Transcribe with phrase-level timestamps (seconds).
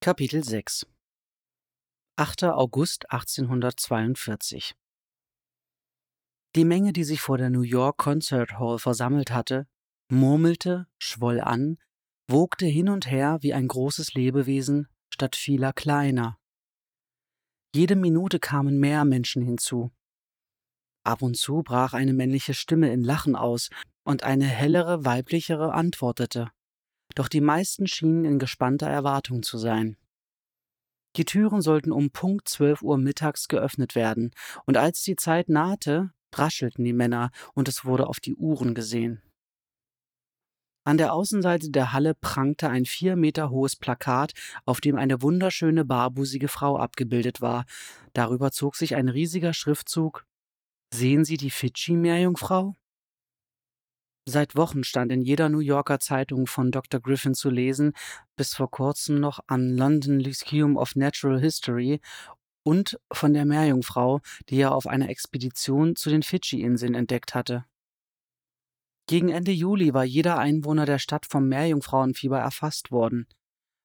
[0.00, 0.86] Kapitel 6
[2.14, 2.44] 8.
[2.44, 4.76] August 1842
[6.54, 9.66] Die Menge, die sich vor der New York Concert Hall versammelt hatte,
[10.08, 11.78] murmelte, schwoll an,
[12.28, 16.38] wogte hin und her wie ein großes Lebewesen statt vieler kleiner.
[17.74, 19.90] Jede Minute kamen mehr Menschen hinzu.
[21.02, 23.68] Ab und zu brach eine männliche Stimme in Lachen aus,
[24.04, 26.52] und eine hellere, weiblichere antwortete.
[27.18, 29.96] Doch die meisten schienen in gespannter Erwartung zu sein.
[31.16, 34.30] Die Türen sollten um Punkt 12 Uhr mittags geöffnet werden,
[34.66, 39.20] und als die Zeit nahte, raschelten die Männer, und es wurde auf die Uhren gesehen.
[40.84, 45.84] An der Außenseite der Halle prangte ein vier Meter hohes Plakat, auf dem eine wunderschöne
[45.84, 47.64] barbusige Frau abgebildet war.
[48.12, 50.24] Darüber zog sich ein riesiger Schriftzug
[50.94, 52.76] Sehen Sie die Fidschi-Meerjungfrau?
[54.30, 57.00] Seit Wochen stand in jeder New Yorker Zeitung von Dr.
[57.00, 57.94] Griffin zu lesen,
[58.36, 62.02] bis vor kurzem noch an London Lyceum of Natural History
[62.62, 67.64] und von der Meerjungfrau, die er auf einer Expedition zu den Fidschi-Inseln entdeckt hatte.
[69.06, 73.28] Gegen Ende Juli war jeder Einwohner der Stadt vom Meerjungfrauenfieber erfasst worden,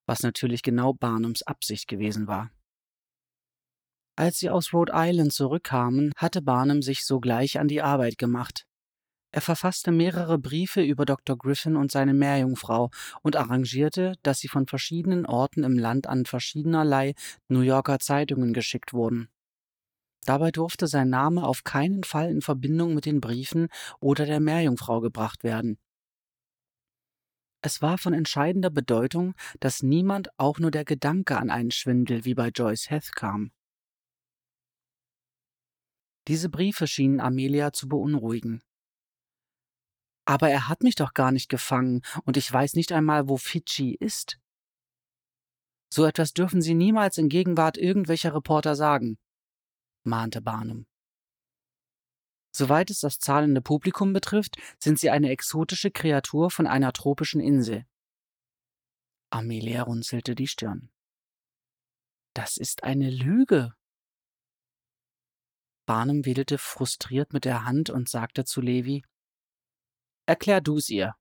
[0.05, 2.51] was natürlich genau Barnums Absicht gewesen war.
[4.17, 8.67] Als sie aus Rhode Island zurückkamen, hatte Barnum sich sogleich an die Arbeit gemacht.
[9.35, 11.35] Er verfasste mehrere Briefe über Dr.
[11.35, 12.91] Griffin und seine Meerjungfrau
[13.23, 17.15] und arrangierte, dass sie von verschiedenen Orten im Land an verschiedenerlei
[17.47, 19.29] New Yorker Zeitungen geschickt wurden.
[20.25, 25.01] Dabei durfte sein Name auf keinen Fall in Verbindung mit den Briefen oder der Meerjungfrau
[25.01, 25.79] gebracht werden.
[27.63, 32.35] Es war von entscheidender Bedeutung, dass niemand auch nur der Gedanke an einen Schwindel wie
[32.35, 33.51] bei Joyce Heth kam.
[36.27, 38.61] Diese Briefe schienen Amelia zu beunruhigen.
[40.25, 43.95] Aber er hat mich doch gar nicht gefangen, und ich weiß nicht einmal, wo Fidschi
[43.95, 44.39] ist.
[45.91, 49.17] So etwas dürfen Sie niemals in Gegenwart irgendwelcher Reporter sagen,
[50.03, 50.87] mahnte Barnum.
[52.55, 57.85] Soweit es das zahlende Publikum betrifft, sind Sie eine exotische Kreatur von einer tropischen Insel.
[59.31, 60.91] Amelia runzelte die Stirn.
[62.35, 63.73] Das ist eine Lüge.
[65.85, 69.03] Barnum wedelte frustriert mit der Hand und sagte zu Levi,
[70.25, 71.15] Erklär du's ihr.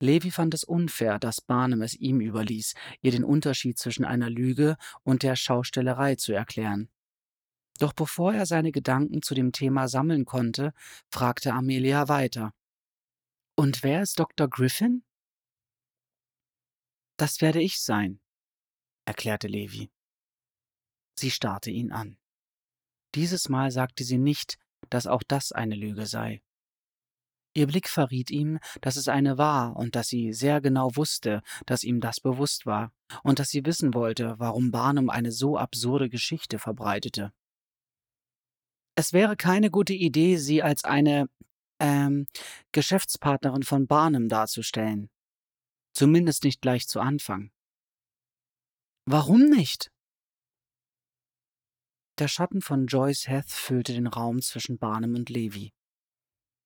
[0.00, 4.76] Levi fand es unfair, dass Barnum es ihm überließ, ihr den Unterschied zwischen einer Lüge
[5.02, 6.90] und der Schaustellerei zu erklären.
[7.78, 10.72] Doch bevor er seine Gedanken zu dem Thema sammeln konnte,
[11.08, 12.52] fragte Amelia weiter.
[13.54, 14.48] Und wer ist Dr.
[14.48, 15.02] Griffin?
[17.16, 18.20] Das werde ich sein,
[19.06, 19.90] erklärte Levi.
[21.18, 22.18] Sie starrte ihn an.
[23.14, 24.58] Dieses Mal sagte sie nicht,
[24.90, 26.42] dass auch das eine Lüge sei.
[27.56, 31.84] Ihr Blick verriet ihm, dass es eine war und dass sie sehr genau wusste, dass
[31.84, 36.58] ihm das bewusst war und dass sie wissen wollte, warum Barnum eine so absurde Geschichte
[36.58, 37.32] verbreitete.
[38.94, 41.30] Es wäre keine gute Idee, sie als eine
[41.80, 42.26] ähm,
[42.72, 45.08] Geschäftspartnerin von Barnum darzustellen.
[45.94, 47.50] Zumindest nicht gleich zu Anfang.
[49.06, 49.90] Warum nicht?
[52.18, 55.72] Der Schatten von Joyce Heth füllte den Raum zwischen Barnum und Levi.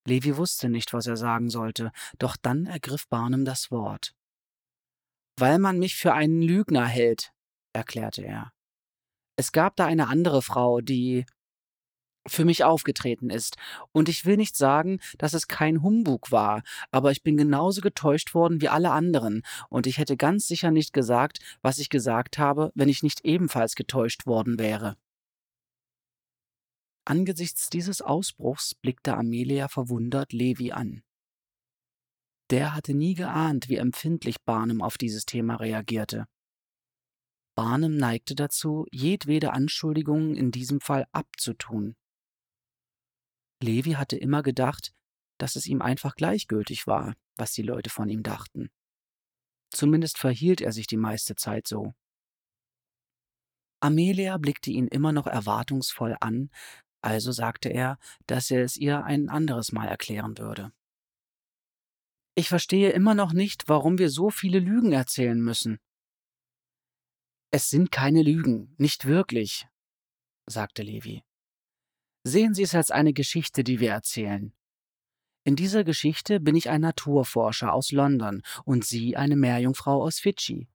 [0.06, 4.14] Levi wusste nicht, was er sagen sollte, doch dann ergriff Barnum das Wort.
[5.38, 7.32] Weil man mich für einen Lügner hält,
[7.72, 8.52] erklärte er.
[9.36, 11.24] Es gab da eine andere Frau, die
[12.26, 13.56] für mich aufgetreten ist,
[13.92, 18.34] und ich will nicht sagen, dass es kein Humbug war, aber ich bin genauso getäuscht
[18.34, 22.72] worden wie alle anderen, und ich hätte ganz sicher nicht gesagt, was ich gesagt habe,
[22.74, 24.96] wenn ich nicht ebenfalls getäuscht worden wäre.
[27.04, 31.02] Angesichts dieses Ausbruchs blickte Amelia verwundert Levi an.
[32.50, 36.26] Der hatte nie geahnt, wie empfindlich Barnum auf dieses Thema reagierte.
[37.54, 41.96] Barnum neigte dazu, jedwede Anschuldigung in diesem Fall abzutun.
[43.62, 44.92] Levi hatte immer gedacht,
[45.38, 48.70] dass es ihm einfach gleichgültig war, was die Leute von ihm dachten.
[49.70, 51.94] Zumindest verhielt er sich die meiste Zeit so.
[53.80, 56.50] Amelia blickte ihn immer noch erwartungsvoll an,
[57.02, 60.72] also sagte er, dass er es ihr ein anderes Mal erklären würde.
[62.34, 65.78] Ich verstehe immer noch nicht, warum wir so viele Lügen erzählen müssen.
[67.50, 69.66] Es sind keine Lügen, nicht wirklich,
[70.46, 71.24] sagte Levi.
[72.22, 74.52] Sehen Sie es als eine Geschichte, die wir erzählen.
[75.44, 80.68] In dieser Geschichte bin ich ein Naturforscher aus London und Sie eine Meerjungfrau aus Fidschi.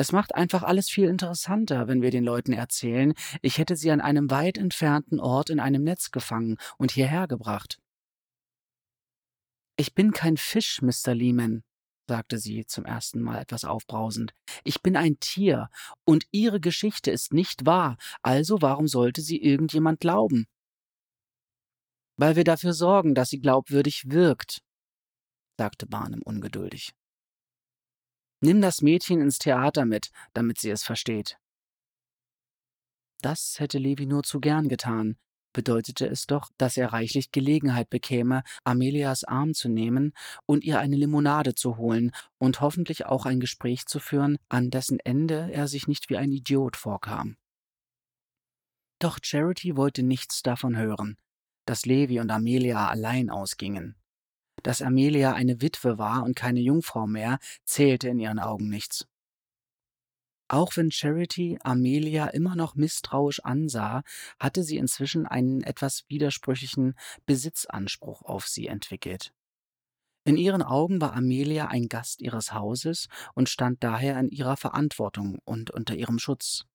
[0.00, 3.12] Es macht einfach alles viel interessanter, wenn wir den Leuten erzählen,
[3.42, 7.78] ich hätte sie an einem weit entfernten Ort in einem Netz gefangen und hierher gebracht.
[9.76, 11.14] Ich bin kein Fisch, Mr.
[11.14, 11.64] Lehman,
[12.08, 14.32] sagte sie zum ersten Mal etwas aufbrausend.
[14.64, 15.68] Ich bin ein Tier,
[16.06, 20.46] und Ihre Geschichte ist nicht wahr, also warum sollte sie irgendjemand glauben?
[22.16, 24.62] Weil wir dafür sorgen, dass sie glaubwürdig wirkt,
[25.58, 26.94] sagte Barnum ungeduldig.
[28.40, 31.38] Nimm das Mädchen ins Theater mit, damit sie es versteht.
[33.20, 35.18] Das hätte Levi nur zu gern getan,
[35.52, 40.14] bedeutete es doch, dass er reichlich Gelegenheit bekäme, Amelias Arm zu nehmen
[40.46, 45.00] und ihr eine Limonade zu holen und hoffentlich auch ein Gespräch zu führen, an dessen
[45.00, 47.36] Ende er sich nicht wie ein Idiot vorkam.
[48.98, 51.16] Doch Charity wollte nichts davon hören,
[51.66, 53.99] dass Levi und Amelia allein ausgingen.
[54.62, 59.06] Dass Amelia eine Witwe war und keine Jungfrau mehr, zählte in ihren Augen nichts.
[60.48, 64.02] Auch wenn Charity Amelia immer noch misstrauisch ansah,
[64.40, 69.32] hatte sie inzwischen einen etwas widersprüchlichen Besitzanspruch auf sie entwickelt.
[70.24, 75.38] In ihren Augen war Amelia ein Gast ihres Hauses und stand daher in ihrer Verantwortung
[75.44, 76.66] und unter ihrem Schutz.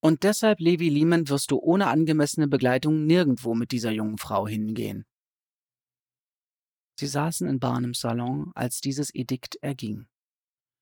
[0.00, 5.04] Und deshalb, Levi Lehman, wirst du ohne angemessene Begleitung nirgendwo mit dieser jungen Frau hingehen.
[6.98, 10.06] Sie saßen in Barnums Salon, als dieses Edikt erging.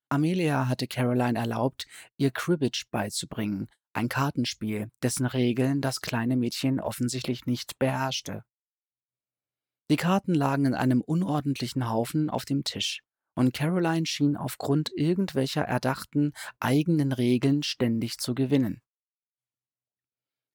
[0.08, 1.86] Amelia hatte Caroline erlaubt,
[2.16, 8.44] ihr Cribbage beizubringen, ein Kartenspiel, dessen Regeln das kleine Mädchen offensichtlich nicht beherrschte.
[9.90, 13.02] Die Karten lagen in einem unordentlichen Haufen auf dem Tisch,
[13.34, 18.80] und Caroline schien aufgrund irgendwelcher erdachten eigenen Regeln ständig zu gewinnen.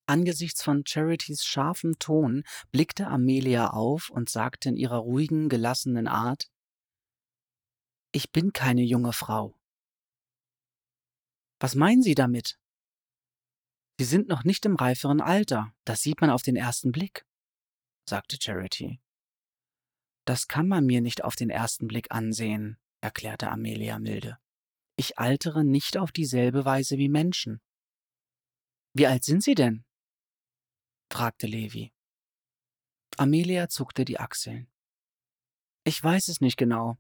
[0.07, 6.49] Angesichts von Charities scharfem Ton blickte Amelia auf und sagte in ihrer ruhigen, gelassenen Art
[8.15, 9.59] ich bin keine junge Frau.
[11.59, 12.57] Was meinen Sie damit?
[13.99, 17.25] Sie sind noch nicht im reiferen Alter, das sieht man auf den ersten Blick,
[18.07, 19.01] sagte Charity.
[20.23, 24.37] Das kann man mir nicht auf den ersten Blick ansehen, erklärte Amelia milde.
[24.95, 27.59] Ich altere nicht auf dieselbe Weise wie Menschen.
[28.93, 29.84] Wie alt sind Sie denn?
[31.09, 31.91] Fragte Levi.
[33.17, 34.67] Amelia zuckte die Achseln.
[35.83, 36.97] Ich weiß es nicht genau.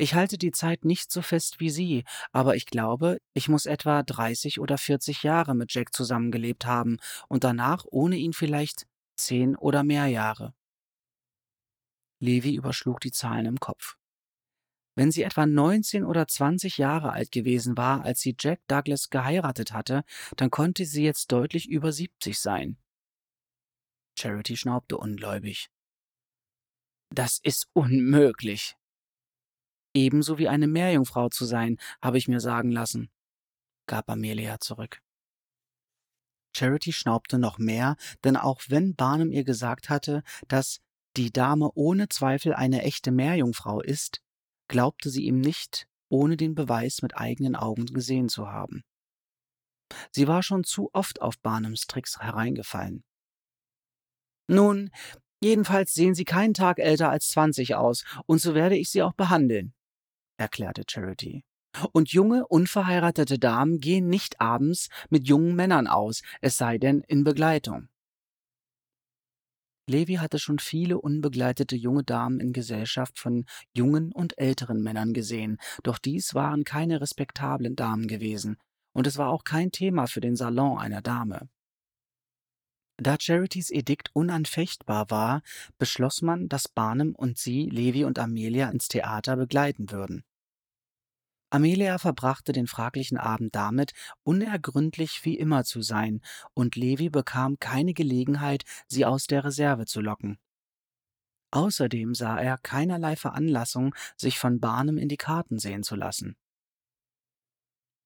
[0.00, 4.02] Ich halte die Zeit nicht so fest wie Sie, aber ich glaube, ich muss etwa
[4.02, 6.98] 30 oder 40 Jahre mit Jack zusammengelebt haben
[7.28, 8.86] und danach ohne ihn vielleicht
[9.16, 10.54] zehn oder mehr Jahre.
[12.20, 13.96] Levi überschlug die Zahlen im Kopf.
[14.94, 19.72] Wenn sie etwa 19 oder 20 Jahre alt gewesen war, als sie Jack Douglas geheiratet
[19.72, 20.02] hatte,
[20.36, 22.78] dann konnte sie jetzt deutlich über 70 sein.
[24.18, 25.70] Charity schnaubte ungläubig.
[27.10, 28.76] Das ist unmöglich,
[29.94, 33.10] ebenso wie eine Meerjungfrau zu sein, habe ich mir sagen lassen,
[33.86, 35.00] gab Amelia zurück.
[36.56, 40.80] Charity schnaubte noch mehr, denn auch wenn Barnum ihr gesagt hatte, dass
[41.16, 44.22] die Dame ohne Zweifel eine echte Meerjungfrau ist,
[44.68, 48.82] glaubte sie ihm nicht, ohne den Beweis mit eigenen Augen gesehen zu haben.
[50.10, 53.04] Sie war schon zu oft auf Barnums Tricks hereingefallen.
[54.48, 54.90] Nun,
[55.42, 59.12] jedenfalls sehen Sie keinen Tag älter als zwanzig aus, und so werde ich Sie auch
[59.12, 59.74] behandeln,
[60.38, 61.44] erklärte Charity.
[61.92, 67.24] Und junge, unverheiratete Damen gehen nicht abends mit jungen Männern aus, es sei denn in
[67.24, 67.88] Begleitung.
[69.86, 75.58] Levi hatte schon viele unbegleitete junge Damen in Gesellschaft von jungen und älteren Männern gesehen,
[75.82, 78.56] doch dies waren keine respektablen Damen gewesen,
[78.92, 81.48] und es war auch kein Thema für den Salon einer Dame.
[83.00, 85.42] Da Charities Edikt unanfechtbar war,
[85.78, 90.24] beschloss man, dass Barnum und sie Levi und Amelia ins Theater begleiten würden.
[91.50, 93.92] Amelia verbrachte den fraglichen Abend damit,
[94.24, 96.20] unergründlich wie immer zu sein,
[96.54, 100.38] und Levi bekam keine Gelegenheit, sie aus der Reserve zu locken.
[101.52, 106.36] Außerdem sah er keinerlei Veranlassung, sich von Barnum in die Karten sehen zu lassen.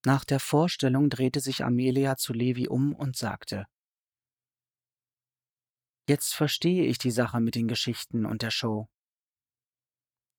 [0.04, 3.66] Nach der Vorstellung drehte sich Amelia zu Levi um und sagte
[6.08, 8.88] Jetzt verstehe ich die Sache mit den Geschichten und der Show.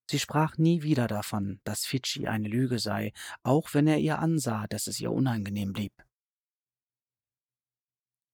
[0.10, 4.68] Sie sprach nie wieder davon, dass Fidschi eine Lüge sei, auch wenn er ihr ansah,
[4.68, 5.94] dass es ihr unangenehm blieb.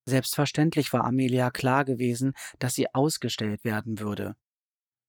[0.06, 4.36] Selbstverständlich war Amelia klar gewesen, dass sie ausgestellt werden würde.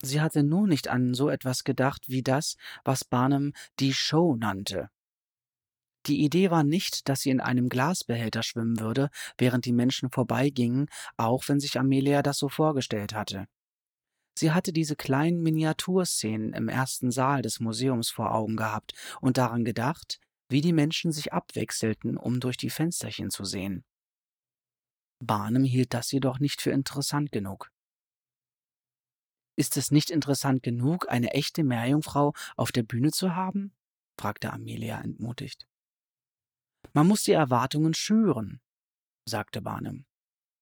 [0.03, 4.91] Sie hatte nur nicht an so etwas gedacht wie das, was Barnum die Show nannte.
[6.07, 10.87] Die Idee war nicht, dass sie in einem Glasbehälter schwimmen würde, während die Menschen vorbeigingen,
[11.17, 13.47] auch wenn sich Amelia das so vorgestellt hatte.
[14.39, 19.65] Sie hatte diese kleinen Miniaturszenen im ersten Saal des Museums vor Augen gehabt und daran
[19.65, 23.85] gedacht, wie die Menschen sich abwechselten, um durch die Fensterchen zu sehen.
[25.23, 27.71] Barnum hielt das jedoch nicht für interessant genug.
[29.57, 33.75] Ist es nicht interessant genug, eine echte Meerjungfrau auf der Bühne zu haben?
[34.19, 35.70] fragte Amelia entmutigt.
[36.93, 38.61] Man muss die Erwartungen schüren,
[39.25, 40.07] sagte Barnum.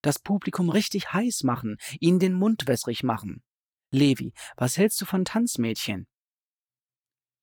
[0.03, 3.43] Das Publikum richtig heiß machen, ihnen den Mund wässrig machen.
[3.91, 6.07] Levi, was hältst du von Tanzmädchen?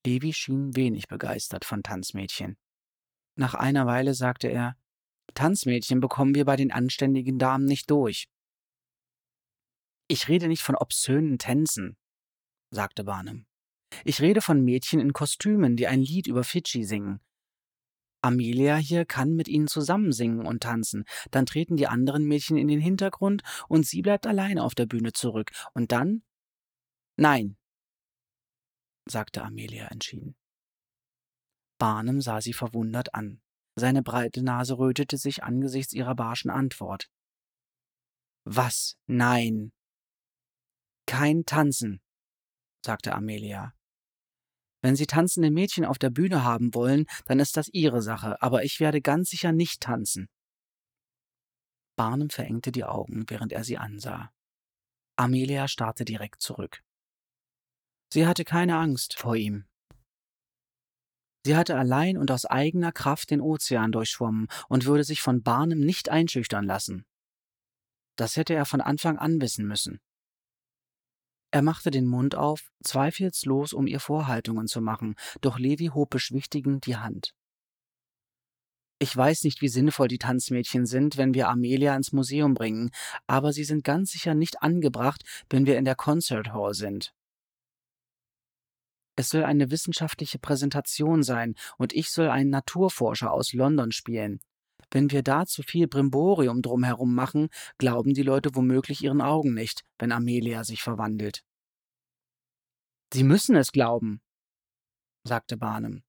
[0.06, 2.56] Levi schien wenig begeistert von Tanzmädchen.
[3.34, 4.76] Nach einer Weile sagte er,
[5.34, 8.28] Tanzmädchen bekommen wir bei den anständigen Damen nicht durch.
[10.08, 11.96] Ich rede nicht von obszönen Tänzen,
[12.70, 13.46] sagte Barnum.
[14.04, 17.20] Ich rede von Mädchen in Kostümen, die ein Lied über Fidschi singen.
[18.26, 22.68] Amelia hier kann mit ihnen zusammen singen und tanzen, dann treten die anderen Mädchen in
[22.68, 25.52] den Hintergrund und sie bleibt allein auf der Bühne zurück.
[25.74, 26.22] Und dann?
[27.16, 27.56] Nein,
[29.06, 30.36] sagte Amelia entschieden.
[31.78, 33.40] Barnum sah sie verwundert an.
[33.76, 37.10] Seine breite Nase rötete sich angesichts ihrer barschen Antwort.
[38.44, 38.96] Was?
[39.06, 39.72] Nein.
[41.06, 42.00] Kein Tanzen,
[42.84, 43.75] sagte Amelia.
[44.86, 48.62] Wenn Sie tanzende Mädchen auf der Bühne haben wollen, dann ist das Ihre Sache, aber
[48.62, 50.28] ich werde ganz sicher nicht tanzen.
[51.96, 54.30] Barnum verengte die Augen, während er sie ansah.
[55.16, 56.84] Amelia starrte direkt zurück.
[58.12, 59.64] Sie hatte keine Angst vor ihm.
[61.44, 65.80] Sie hatte allein und aus eigener Kraft den Ozean durchschwommen und würde sich von Barnum
[65.80, 67.04] nicht einschüchtern lassen.
[68.14, 69.98] Das hätte er von Anfang an wissen müssen.
[71.50, 76.86] Er machte den Mund auf, zweifelslos, um ihr Vorhaltungen zu machen, doch Levi hob beschwichtigend
[76.86, 77.32] die Hand.
[78.98, 82.90] Ich weiß nicht, wie sinnvoll die Tanzmädchen sind, wenn wir Amelia ins Museum bringen,
[83.26, 87.12] aber sie sind ganz sicher nicht angebracht, wenn wir in der Concert Hall sind.
[89.18, 94.40] Es soll eine wissenschaftliche Präsentation sein und ich soll einen Naturforscher aus London spielen.
[94.90, 99.84] Wenn wir da zu viel Brimborium drumherum machen, glauben die Leute womöglich ihren Augen nicht,
[99.98, 101.42] wenn Amelia sich verwandelt.
[103.12, 104.20] Sie müssen es glauben,
[105.24, 106.02] sagte Barnum.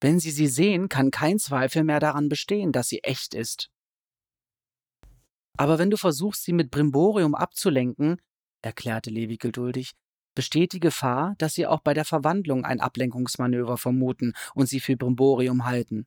[0.00, 3.70] Wenn Sie sie sehen, kann kein Zweifel mehr daran bestehen, dass sie echt ist.
[5.56, 8.20] Aber wenn du versuchst, sie mit Brimborium abzulenken,
[8.60, 9.92] erklärte Levi geduldig,
[10.34, 14.96] besteht die Gefahr, dass sie auch bei der Verwandlung ein Ablenkungsmanöver vermuten und sie für
[14.96, 16.06] Brimborium halten.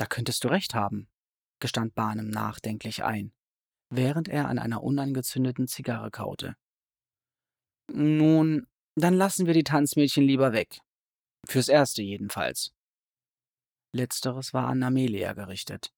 [0.00, 1.10] Da könntest du recht haben,
[1.60, 3.34] gestand Barnum nachdenklich ein,
[3.90, 6.56] während er an einer unangezündeten Zigarre kaute.
[7.92, 10.78] Nun, dann lassen wir die Tanzmädchen lieber weg.
[11.46, 12.72] Fürs Erste jedenfalls.
[13.94, 15.92] Letzteres war an Amelia gerichtet.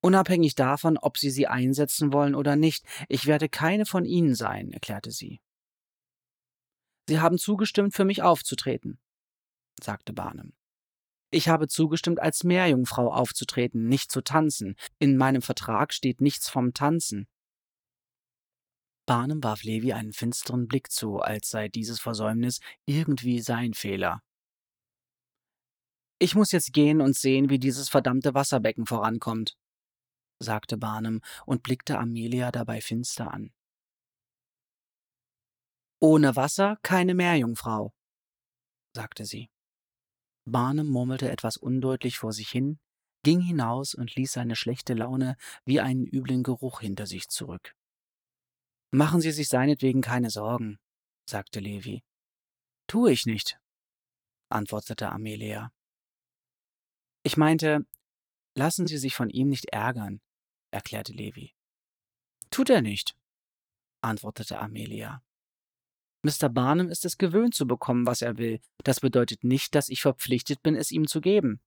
[0.00, 4.70] Unabhängig davon, ob Sie sie einsetzen wollen oder nicht, ich werde keine von Ihnen sein,
[4.70, 5.40] erklärte sie.
[7.08, 9.00] Sie haben zugestimmt, für mich aufzutreten,
[9.82, 10.52] sagte Barnum.
[11.34, 14.76] Ich habe zugestimmt, als Meerjungfrau aufzutreten, nicht zu tanzen.
[15.00, 17.26] In meinem Vertrag steht nichts vom Tanzen.
[19.04, 24.22] Barnum warf Levi einen finsteren Blick zu, als sei dieses Versäumnis irgendwie sein Fehler.
[26.20, 29.56] Ich muss jetzt gehen und sehen, wie dieses verdammte Wasserbecken vorankommt,
[30.38, 33.52] sagte Barnum und blickte Amelia dabei finster an.
[35.98, 37.92] Ohne Wasser keine Meerjungfrau,
[38.92, 39.50] sagte sie.
[40.44, 42.78] Barnum murmelte etwas undeutlich vor sich hin,
[43.22, 47.74] ging hinaus und ließ seine schlechte Laune wie einen üblen Geruch hinter sich zurück.
[48.90, 50.78] Machen Sie sich seinetwegen keine Sorgen,
[51.28, 52.04] sagte Levi.
[52.86, 53.58] Tu ich nicht,
[54.50, 55.72] antwortete Amelia.
[57.22, 57.86] Ich meinte,
[58.54, 60.20] lassen Sie sich von ihm nicht ärgern
[60.74, 61.54] erklärte Levi.
[62.50, 63.16] Tut er nicht,
[64.02, 65.23] antwortete Amelia.
[66.24, 66.48] Mr.
[66.48, 68.60] Barnum ist es gewöhnt zu bekommen, was er will.
[68.82, 71.60] Das bedeutet nicht, dass ich verpflichtet bin, es ihm zu geben.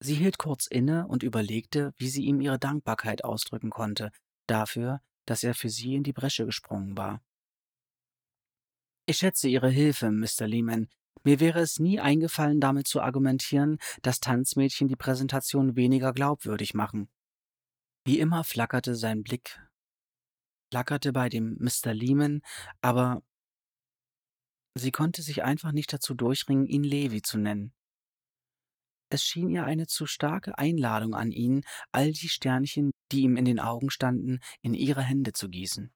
[0.00, 4.10] Sie hielt kurz inne und überlegte, wie sie ihm ihre Dankbarkeit ausdrücken konnte,
[4.46, 7.22] dafür, dass er für sie in die Bresche gesprungen war.
[9.04, 10.46] Ich schätze Ihre Hilfe, Mr.
[10.46, 10.88] Lehman.
[11.24, 17.08] Mir wäre es nie eingefallen, damit zu argumentieren, dass Tanzmädchen die Präsentation weniger glaubwürdig machen.
[18.04, 19.60] Wie immer flackerte sein Blick,
[20.72, 21.92] flackerte bei dem Mr.
[21.92, 22.40] Lehman,
[22.80, 23.22] aber
[24.74, 27.74] sie konnte sich einfach nicht dazu durchringen, ihn Levi zu nennen.
[29.10, 31.62] Es schien ihr eine zu starke Einladung an ihn,
[31.92, 35.92] all die Sternchen, die ihm in den Augen standen, in ihre Hände zu gießen.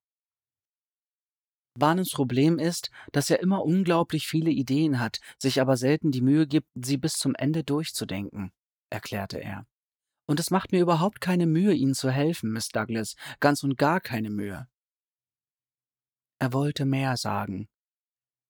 [1.78, 6.46] Barnums Problem ist, dass er immer unglaublich viele Ideen hat, sich aber selten die Mühe
[6.46, 8.52] gibt, sie bis zum Ende durchzudenken,
[8.90, 9.66] erklärte er.
[10.26, 14.00] Und es macht mir überhaupt keine Mühe, Ihnen zu helfen, Miss Douglas, ganz und gar
[14.00, 14.68] keine Mühe.
[16.38, 17.68] Er wollte mehr sagen.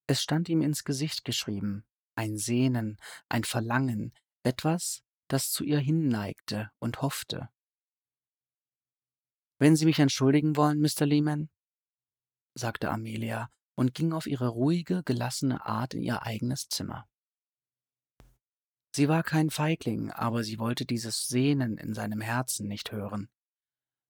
[0.08, 2.96] Es stand ihm ins Gesicht geschrieben, ein Sehnen,
[3.28, 7.48] ein Verlangen, etwas, das zu ihr hinneigte und hoffte.
[9.58, 11.06] Wenn Sie mich entschuldigen wollen, Mr.
[11.06, 11.48] Lehman,
[12.54, 17.08] sagte Amelia und ging auf ihre ruhige, gelassene Art in ihr eigenes Zimmer.
[18.96, 23.28] Sie war kein Feigling, aber sie wollte dieses Sehnen in seinem Herzen nicht hören.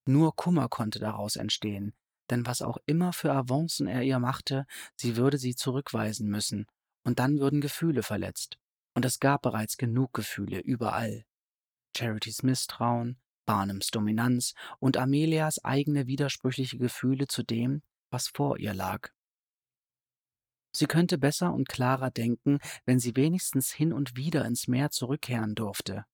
[0.06, 1.92] Nur Kummer konnte daraus entstehen,
[2.30, 4.64] denn was auch immer für Avancen er ihr machte,
[4.94, 6.66] sie würde sie zurückweisen müssen,
[7.02, 8.60] und dann würden Gefühle verletzt.
[8.94, 11.24] Und es gab bereits genug Gefühle überall.
[11.96, 19.10] Charities Misstrauen, Barnums Dominanz und Amelias eigene widersprüchliche Gefühle zu dem, was vor ihr lag.
[20.76, 25.54] Sie könnte besser und klarer denken, wenn sie wenigstens hin und wieder ins Meer zurückkehren
[25.54, 26.04] durfte.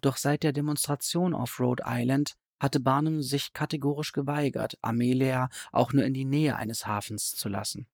[0.00, 6.04] Doch seit der Demonstration auf Rhode Island hatte Barnum sich kategorisch geweigert, Amelia auch nur
[6.04, 7.86] in die Nähe eines Hafens zu lassen.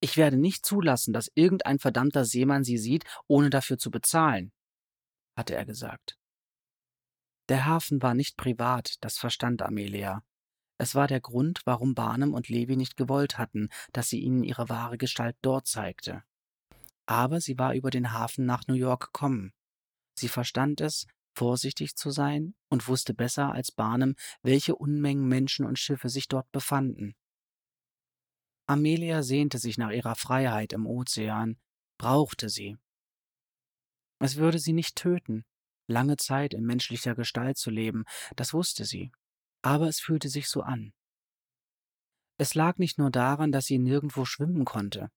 [0.00, 4.50] Ich werde nicht zulassen, dass irgendein verdammter Seemann sie sieht, ohne dafür zu bezahlen,
[5.36, 6.18] hatte er gesagt.
[7.48, 10.24] Der Hafen war nicht privat, das verstand Amelia,
[10.78, 14.68] es war der Grund, warum Barnum und Levi nicht gewollt hatten, dass sie ihnen ihre
[14.68, 16.22] wahre Gestalt dort zeigte.
[17.06, 19.54] Aber sie war über den Hafen nach New York gekommen.
[20.18, 25.78] Sie verstand es, vorsichtig zu sein und wusste besser als Barnum, welche Unmengen Menschen und
[25.78, 27.14] Schiffe sich dort befanden.
[28.66, 31.58] Amelia sehnte sich nach ihrer Freiheit im Ozean,
[31.98, 32.76] brauchte sie.
[34.18, 35.44] Es würde sie nicht töten,
[35.86, 38.04] lange Zeit in menschlicher Gestalt zu leben,
[38.34, 39.12] das wusste sie
[39.66, 40.92] aber es fühlte sich so an.
[42.38, 45.10] Es lag nicht nur daran, dass sie nirgendwo schwimmen konnte.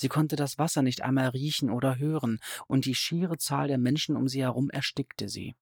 [0.00, 4.14] Sie konnte das Wasser nicht einmal riechen oder hören, und die schiere Zahl der Menschen
[4.14, 5.56] um sie herum erstickte sie.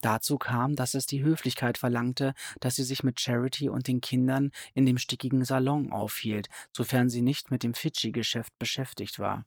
[0.00, 4.50] Dazu kam, dass es die Höflichkeit verlangte, dass sie sich mit Charity und den Kindern
[4.72, 9.44] in dem stickigen Salon aufhielt, sofern sie nicht mit dem Fidschi-Geschäft beschäftigt war.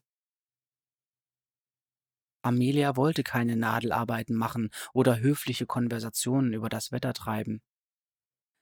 [2.41, 7.62] Amelia wollte keine Nadelarbeiten machen oder höfliche Konversationen über das Wetter treiben.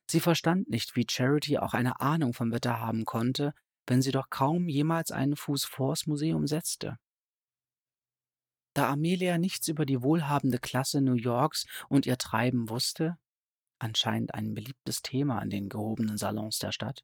[0.10, 3.54] Sie verstand nicht, wie Charity auch eine Ahnung vom Wetter haben konnte,
[3.86, 6.98] wenn sie doch kaum jemals einen Fuß vors Museum setzte.
[8.74, 13.18] Da Amelia nichts über die wohlhabende Klasse New Yorks und ihr Treiben wusste,
[13.80, 17.04] anscheinend ein beliebtes Thema an den gehobenen Salons der Stadt,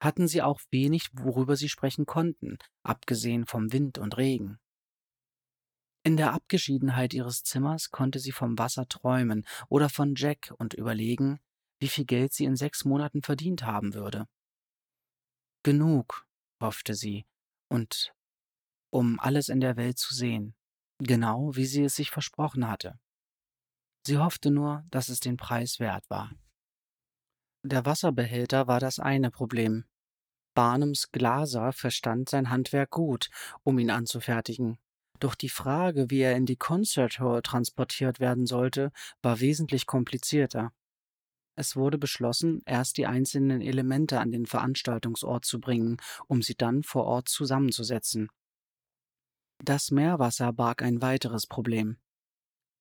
[0.00, 4.58] hatten sie auch wenig, worüber sie sprechen konnten, abgesehen vom Wind und Regen.
[6.08, 11.38] In der Abgeschiedenheit ihres Zimmers konnte sie vom Wasser träumen oder von Jack und überlegen,
[11.80, 14.26] wie viel Geld sie in sechs Monaten verdient haben würde.
[15.62, 16.26] Genug,
[16.62, 17.26] hoffte sie,
[17.68, 18.14] und
[18.88, 20.56] um alles in der Welt zu sehen,
[20.96, 22.98] genau wie sie es sich versprochen hatte.
[24.06, 26.32] Sie hoffte nur, dass es den Preis wert war.
[27.62, 29.84] Der Wasserbehälter war das eine Problem.
[30.54, 33.28] Barnums Glaser verstand sein Handwerk gut,
[33.62, 34.78] um ihn anzufertigen.
[35.18, 40.72] Doch die Frage, wie er in die Concert Hall transportiert werden sollte, war wesentlich komplizierter.
[41.56, 45.96] Es wurde beschlossen, erst die einzelnen Elemente an den Veranstaltungsort zu bringen,
[46.28, 48.28] um sie dann vor Ort zusammenzusetzen.
[49.64, 51.96] Das Meerwasser barg ein weiteres Problem.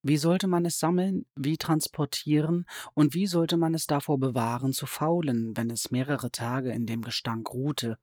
[0.04, 4.86] Wie sollte man es sammeln, wie transportieren und wie sollte man es davor bewahren zu
[4.86, 7.98] faulen, wenn es mehrere Tage in dem Gestank ruhte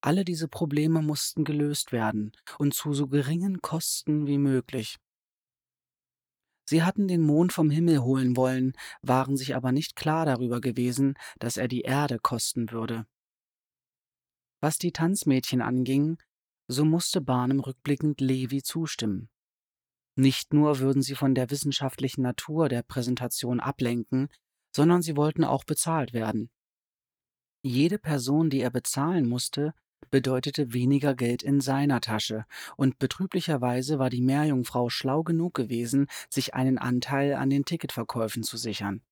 [0.00, 4.96] alle diese Probleme mussten gelöst werden und zu so geringen Kosten wie möglich.
[6.68, 11.14] Sie hatten den Mond vom Himmel holen wollen, waren sich aber nicht klar darüber gewesen,
[11.38, 13.06] dass er die Erde kosten würde.
[14.60, 16.18] Was die Tanzmädchen anging,
[16.66, 19.30] so musste Barnum rückblickend Levi zustimmen.
[20.14, 24.28] Nicht nur würden sie von der wissenschaftlichen Natur der Präsentation ablenken,
[24.74, 26.50] sondern sie wollten auch bezahlt werden.
[27.62, 29.72] Jede Person, die er bezahlen musste,
[30.10, 32.44] bedeutete weniger Geld in seiner Tasche,
[32.76, 38.56] und betrüblicherweise war die Meerjungfrau schlau genug gewesen, sich einen Anteil an den Ticketverkäufen zu
[38.56, 39.02] sichern.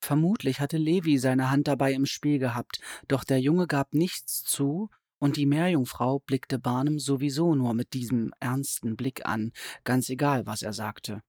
[0.00, 4.90] Vermutlich hatte Levi seine Hand dabei im Spiel gehabt, doch der Junge gab nichts zu,
[5.18, 9.52] und die Meerjungfrau blickte Barnum sowieso nur mit diesem ernsten Blick an,
[9.84, 11.22] ganz egal, was er sagte.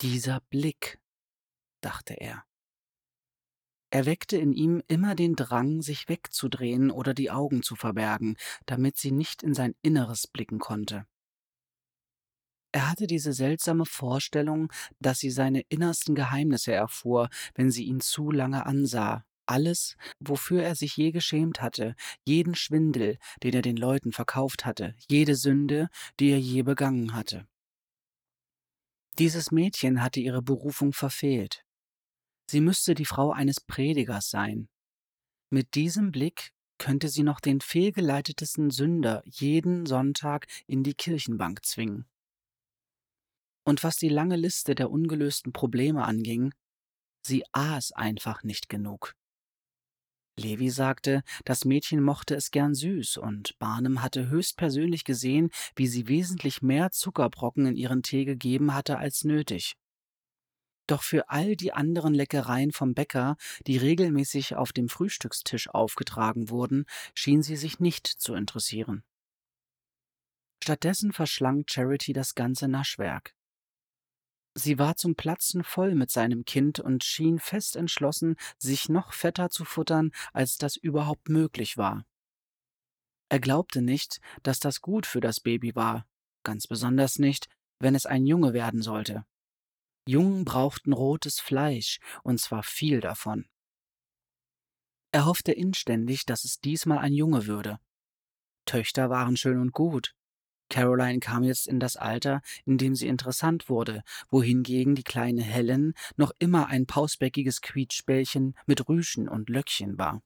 [0.00, 1.00] Dieser Blick,
[1.80, 2.44] dachte er
[3.94, 9.12] erweckte in ihm immer den Drang, sich wegzudrehen oder die Augen zu verbergen, damit sie
[9.12, 11.06] nicht in sein Inneres blicken konnte.
[12.72, 18.32] Er hatte diese seltsame Vorstellung, dass sie seine innersten Geheimnisse erfuhr, wenn sie ihn zu
[18.32, 24.10] lange ansah, alles, wofür er sich je geschämt hatte, jeden Schwindel, den er den Leuten
[24.10, 27.46] verkauft hatte, jede Sünde, die er je begangen hatte.
[29.20, 31.63] Dieses Mädchen hatte ihre Berufung verfehlt.
[32.50, 34.68] Sie müsste die Frau eines Predigers sein.
[35.50, 42.06] Mit diesem Blick könnte sie noch den fehlgeleitetesten Sünder jeden Sonntag in die Kirchenbank zwingen.
[43.64, 46.52] Und was die lange Liste der ungelösten Probleme anging,
[47.24, 49.14] sie aß einfach nicht genug.
[50.36, 56.08] Levi sagte, das Mädchen mochte es gern süß, und Barnum hatte höchstpersönlich gesehen, wie sie
[56.08, 59.76] wesentlich mehr Zuckerbrocken in ihren Tee gegeben hatte als nötig.
[60.86, 66.84] Doch für all die anderen Leckereien vom Bäcker, die regelmäßig auf dem Frühstückstisch aufgetragen wurden,
[67.14, 69.02] schien sie sich nicht zu interessieren.
[70.62, 73.34] Stattdessen verschlang Charity das ganze Naschwerk.
[74.56, 79.50] Sie war zum Platzen voll mit seinem Kind und schien fest entschlossen, sich noch fetter
[79.50, 82.06] zu futtern, als das überhaupt möglich war.
[83.28, 86.06] Er glaubte nicht, dass das gut für das Baby war,
[86.44, 87.48] ganz besonders nicht,
[87.80, 89.26] wenn es ein Junge werden sollte.
[90.06, 93.46] Jungen brauchten rotes Fleisch, und zwar viel davon.
[95.12, 97.78] Er hoffte inständig, dass es diesmal ein Junge würde.
[98.66, 100.14] Töchter waren schön und gut.
[100.70, 105.94] Caroline kam jetzt in das Alter, in dem sie interessant wurde, wohingegen die kleine Helen
[106.16, 110.22] noch immer ein pausbäckiges Quietschbällchen mit Rüschen und Löckchen war.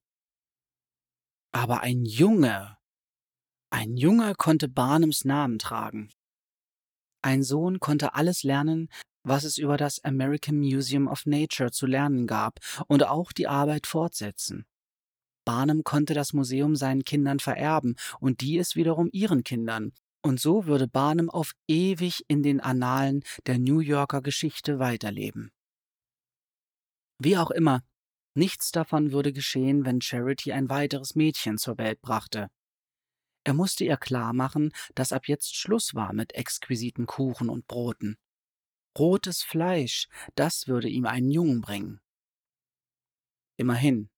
[1.52, 2.76] Aber ein Junge!
[3.70, 6.10] Ein Junge konnte Barnums Namen tragen.
[7.20, 8.88] Ein Sohn konnte alles lernen,
[9.28, 13.86] was es über das American Museum of Nature zu lernen gab, und auch die Arbeit
[13.86, 14.66] fortsetzen.
[15.44, 20.66] Barnum konnte das Museum seinen Kindern vererben und die es wiederum ihren Kindern, und so
[20.66, 25.50] würde Barnum auf ewig in den Annalen der New Yorker Geschichte weiterleben.
[27.18, 27.82] Wie auch immer,
[28.34, 32.48] nichts davon würde geschehen, wenn Charity ein weiteres Mädchen zur Welt brachte.
[33.44, 38.18] Er musste ihr klar machen, dass ab jetzt Schluss war mit exquisiten Kuchen und Broten.
[38.98, 42.00] Rotes Fleisch, das würde ihm einen Jungen bringen.
[43.56, 44.10] Immerhin,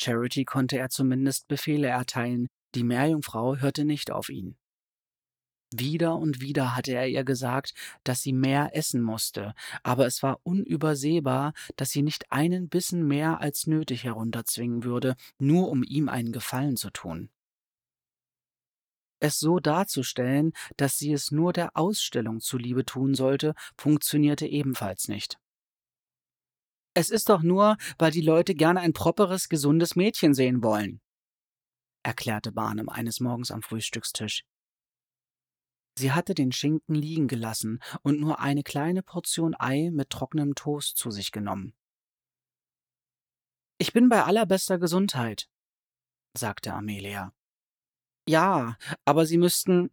[0.00, 4.56] Charity konnte er zumindest Befehle erteilen, die Meerjungfrau hörte nicht auf ihn.
[5.74, 10.40] Wieder und wieder hatte er ihr gesagt, dass sie mehr essen musste, aber es war
[10.42, 16.32] unübersehbar, dass sie nicht einen Bissen mehr als nötig herunterzwingen würde, nur um ihm einen
[16.32, 17.28] Gefallen zu tun.
[19.20, 25.38] Es so darzustellen, dass sie es nur der Ausstellung zuliebe tun sollte, funktionierte ebenfalls nicht.
[26.94, 31.00] Es ist doch nur, weil die Leute gerne ein properes, gesundes Mädchen sehen wollen,
[32.02, 34.44] erklärte Barnum eines Morgens am Frühstückstisch.
[35.98, 40.96] Sie hatte den Schinken liegen gelassen und nur eine kleine Portion Ei mit trockenem Toast
[40.96, 41.74] zu sich genommen.
[43.78, 45.48] Ich bin bei allerbester Gesundheit,
[46.36, 47.32] sagte Amelia.
[48.28, 49.90] Ja, aber Sie müssten.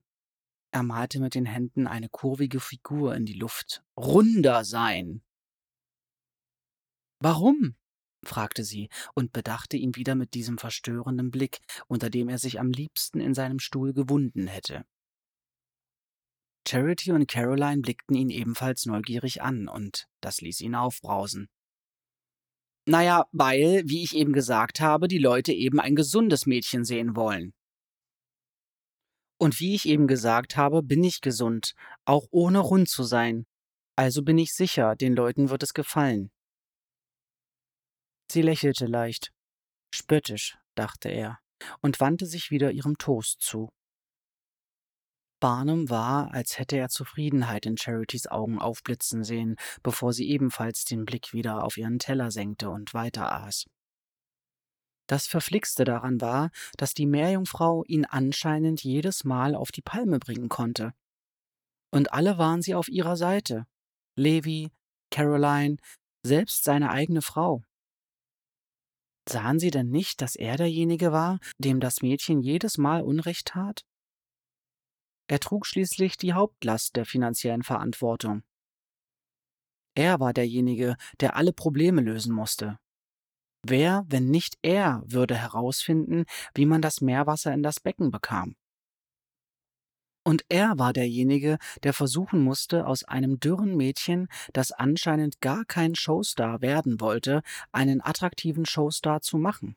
[0.72, 3.82] Er malte mit den Händen eine kurvige Figur in die Luft.
[3.96, 5.24] Runder sein.
[7.22, 7.76] Warum?
[8.26, 12.72] fragte sie und bedachte ihn wieder mit diesem verstörenden Blick, unter dem er sich am
[12.72, 14.86] liebsten in seinem Stuhl gewunden hätte.
[16.68, 21.48] Charity und Caroline blickten ihn ebenfalls neugierig an, und das ließ ihn aufbrausen.
[22.86, 27.55] Naja, weil, wie ich eben gesagt habe, die Leute eben ein gesundes Mädchen sehen wollen.
[29.38, 31.74] Und wie ich eben gesagt habe, bin ich gesund,
[32.06, 33.46] auch ohne rund zu sein.
[33.98, 36.32] Also bin ich sicher, den Leuten wird es gefallen.
[38.32, 39.32] Sie lächelte leicht.
[39.94, 41.40] Spöttisch, dachte er,
[41.82, 43.70] und wandte sich wieder ihrem Toast zu.
[45.40, 51.06] Barnum war, als hätte er Zufriedenheit in Charities Augen aufblitzen sehen, bevor sie ebenfalls den
[51.06, 53.66] Blick wieder auf ihren Teller senkte und weiter aß.
[55.08, 60.50] Das Verflixte daran war, dass die Meerjungfrau ihn anscheinend jedes Mal auf die Palme bringen
[60.50, 60.94] konnte.
[61.92, 63.68] Und alle waren sie auf ihrer Seite.
[64.16, 64.72] Levi,
[65.12, 65.78] Caroline,
[66.24, 67.64] selbst seine eigene Frau.
[69.28, 73.86] Sahen sie denn nicht, dass er derjenige war, dem das Mädchen jedes Mal Unrecht tat?
[75.28, 78.44] Er trug schließlich die Hauptlast der finanziellen Verantwortung.
[79.96, 82.78] Er war derjenige, der alle Probleme lösen musste.
[83.68, 88.56] Wer, wenn nicht er, würde herausfinden, wie man das Meerwasser in das Becken bekam?
[90.24, 95.96] Und er war derjenige, der versuchen musste, aus einem dürren Mädchen, das anscheinend gar kein
[95.96, 99.76] Showstar werden wollte, einen attraktiven Showstar zu machen.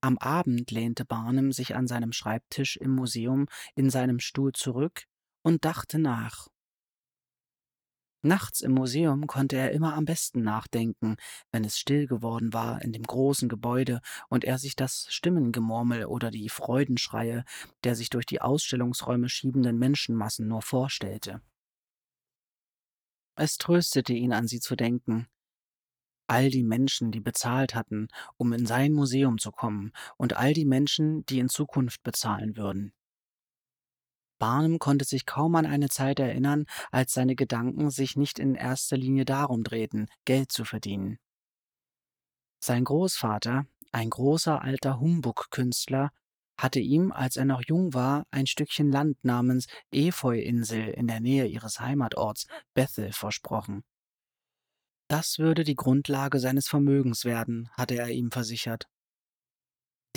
[0.00, 5.04] Am Abend lehnte Barnum sich an seinem Schreibtisch im Museum in seinem Stuhl zurück
[5.42, 6.48] und dachte nach.
[8.22, 11.16] Nachts im Museum konnte er immer am besten nachdenken,
[11.52, 16.30] wenn es still geworden war in dem großen Gebäude und er sich das Stimmengemurmel oder
[16.32, 17.44] die Freudenschreie
[17.84, 21.40] der sich durch die Ausstellungsräume schiebenden Menschenmassen nur vorstellte.
[23.36, 25.28] Es tröstete ihn, an sie zu denken,
[26.26, 30.66] all die Menschen, die bezahlt hatten, um in sein Museum zu kommen, und all die
[30.66, 32.92] Menschen, die in Zukunft bezahlen würden.
[34.38, 38.96] Barnum konnte sich kaum an eine Zeit erinnern, als seine Gedanken sich nicht in erster
[38.96, 41.18] Linie darum drehten, Geld zu verdienen.
[42.60, 46.10] Sein Großvater, ein großer alter Humbug-Künstler,
[46.58, 51.46] hatte ihm, als er noch jung war, ein Stückchen Land namens Efeu-Insel in der Nähe
[51.46, 53.84] ihres Heimatorts Bethel versprochen.
[55.08, 58.88] Das würde die Grundlage seines Vermögens werden, hatte er ihm versichert.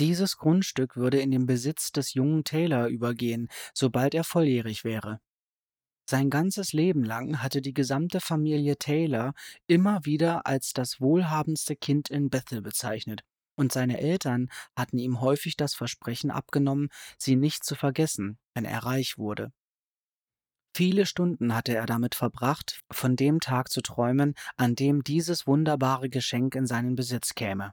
[0.02, 5.20] Dieses Grundstück würde in den Besitz des jungen Taylor übergehen, sobald er volljährig wäre.
[6.10, 9.32] Sein ganzes Leben lang hatte die gesamte Familie Taylor
[9.68, 13.22] immer wieder als das wohlhabendste Kind in Bethel bezeichnet,
[13.54, 18.80] und seine Eltern hatten ihm häufig das Versprechen abgenommen, sie nicht zu vergessen, wenn er
[18.80, 19.52] reich wurde.
[20.74, 26.08] Viele Stunden hatte er damit verbracht, von dem Tag zu träumen, an dem dieses wunderbare
[26.08, 27.72] Geschenk in seinen Besitz käme.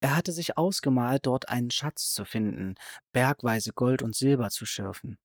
[0.00, 2.76] Er hatte sich ausgemalt, dort einen Schatz zu finden,
[3.12, 5.18] bergweise Gold und Silber zu schürfen.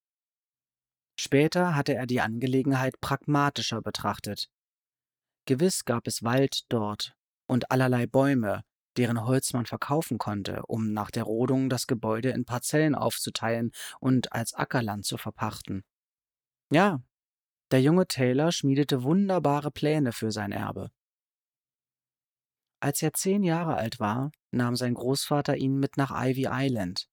[1.16, 4.50] Später hatte er die Angelegenheit pragmatischer betrachtet.
[5.46, 8.64] Gewiss gab es Wald dort und allerlei Bäume,
[8.98, 14.34] deren Holz man verkaufen konnte, um nach der Rodung das Gebäude in Parzellen aufzuteilen und
[14.34, 15.84] als Ackerland zu verpachten.
[16.72, 17.02] Ja,
[17.72, 20.90] der junge Taylor schmiedete wunderbare Pläne für sein Erbe.
[22.80, 27.08] Als er zehn Jahre alt war, nahm sein Großvater ihn mit nach Ivy Island.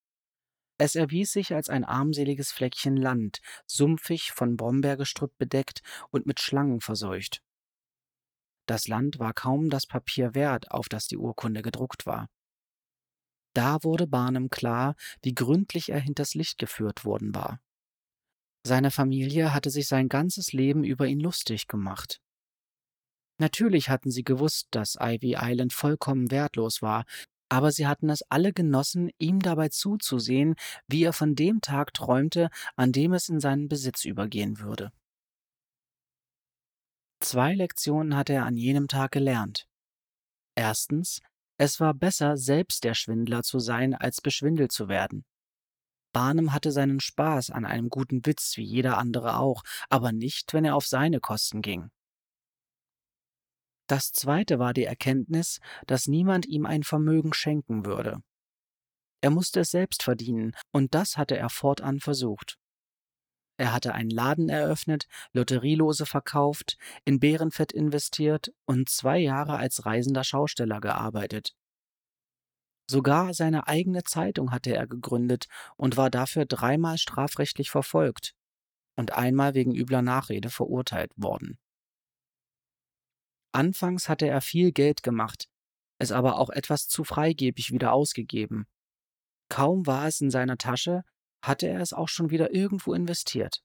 [0.78, 6.80] Es erwies sich als ein armseliges Fleckchen Land, sumpfig, von Brombeergestrüpp bedeckt und mit Schlangen
[6.80, 7.42] verseucht.
[8.66, 12.28] Das Land war kaum das Papier wert, auf das die Urkunde gedruckt war.
[13.52, 17.60] Da wurde Barnum klar, wie gründlich er hinters Licht geführt worden war.
[18.64, 22.20] Seine Familie hatte sich sein ganzes Leben über ihn lustig gemacht.
[23.40, 27.06] Natürlich hatten sie gewusst, dass Ivy Island vollkommen wertlos war,
[27.48, 30.56] aber sie hatten es alle genossen, ihm dabei zuzusehen,
[30.88, 34.92] wie er von dem Tag träumte, an dem es in seinen Besitz übergehen würde.
[37.20, 39.66] Zwei Lektionen hatte er an jenem Tag gelernt.
[40.54, 41.20] Erstens,
[41.56, 45.24] es war besser, selbst der Schwindler zu sein, als beschwindelt zu werden.
[46.12, 50.66] Barnum hatte seinen Spaß an einem guten Witz wie jeder andere auch, aber nicht, wenn
[50.66, 51.90] er auf seine Kosten ging.
[53.90, 58.22] Das zweite war die Erkenntnis, dass niemand ihm ein Vermögen schenken würde.
[59.20, 62.56] Er musste es selbst verdienen, und das hatte er fortan versucht.
[63.56, 70.22] Er hatte einen Laden eröffnet, Lotterielose verkauft, in Bärenfett investiert und zwei Jahre als reisender
[70.22, 71.56] Schausteller gearbeitet.
[72.88, 78.36] Sogar seine eigene Zeitung hatte er gegründet und war dafür dreimal strafrechtlich verfolgt
[78.94, 81.58] und einmal wegen übler Nachrede verurteilt worden.
[83.52, 85.48] Anfangs hatte er viel Geld gemacht,
[85.98, 88.66] es aber auch etwas zu freigebig wieder ausgegeben.
[89.48, 91.02] Kaum war es in seiner Tasche,
[91.42, 93.62] hatte er es auch schon wieder irgendwo investiert.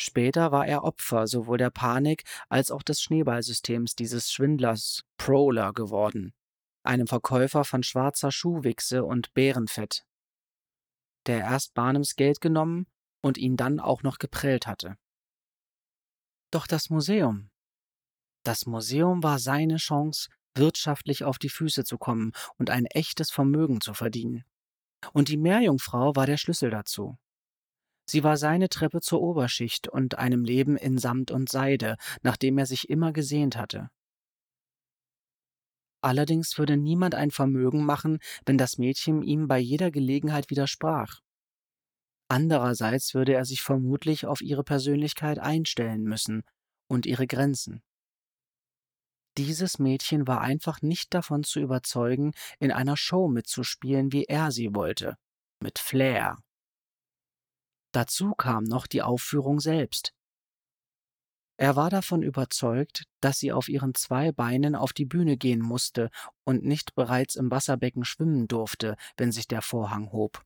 [0.00, 6.32] Später war er Opfer sowohl der Panik als auch des Schneeballsystems dieses Schwindlers Prowler geworden,
[6.82, 10.06] einem Verkäufer von schwarzer Schuhwichse und Bärenfett,
[11.26, 12.86] der erst Barnums Geld genommen
[13.22, 14.96] und ihn dann auch noch geprellt hatte.
[16.50, 17.50] Doch das Museum.
[18.42, 23.80] Das Museum war seine Chance, wirtschaftlich auf die Füße zu kommen und ein echtes Vermögen
[23.80, 24.44] zu verdienen.
[25.12, 27.16] Und die Meerjungfrau war der Schlüssel dazu.
[28.06, 32.58] Sie war seine Treppe zur Oberschicht und einem Leben in Samt und Seide, nach dem
[32.58, 33.88] er sich immer gesehnt hatte.
[36.02, 41.20] Allerdings würde niemand ein Vermögen machen, wenn das Mädchen ihm bei jeder Gelegenheit widersprach.
[42.28, 46.42] Andererseits würde er sich vermutlich auf ihre Persönlichkeit einstellen müssen
[46.88, 47.82] und ihre Grenzen.
[49.42, 54.74] Dieses Mädchen war einfach nicht davon zu überzeugen, in einer Show mitzuspielen, wie er sie
[54.74, 55.16] wollte,
[55.62, 56.36] mit Flair.
[57.92, 60.12] Dazu kam noch die Aufführung selbst.
[61.56, 66.10] Er war davon überzeugt, dass sie auf ihren zwei Beinen auf die Bühne gehen musste
[66.44, 70.44] und nicht bereits im Wasserbecken schwimmen durfte, wenn sich der Vorhang hob.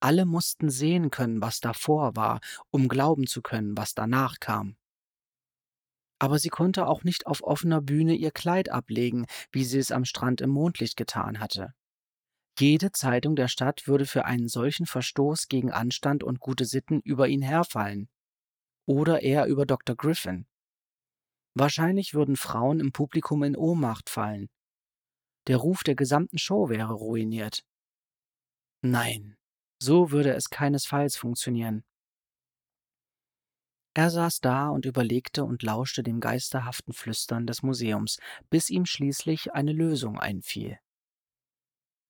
[0.00, 4.76] Alle mussten sehen können, was davor war, um glauben zu können, was danach kam
[6.22, 10.04] aber sie konnte auch nicht auf offener Bühne ihr Kleid ablegen, wie sie es am
[10.04, 11.74] Strand im Mondlicht getan hatte.
[12.60, 17.26] Jede Zeitung der Stadt würde für einen solchen Verstoß gegen Anstand und gute Sitten über
[17.26, 18.08] ihn herfallen.
[18.86, 19.96] Oder er über Dr.
[19.96, 20.46] Griffin.
[21.54, 24.48] Wahrscheinlich würden Frauen im Publikum in Ohnmacht fallen.
[25.48, 27.64] Der Ruf der gesamten Show wäre ruiniert.
[28.80, 29.36] Nein,
[29.80, 31.82] so würde es keinesfalls funktionieren.
[33.94, 39.52] Er saß da und überlegte und lauschte dem geisterhaften Flüstern des Museums, bis ihm schließlich
[39.52, 40.78] eine Lösung einfiel.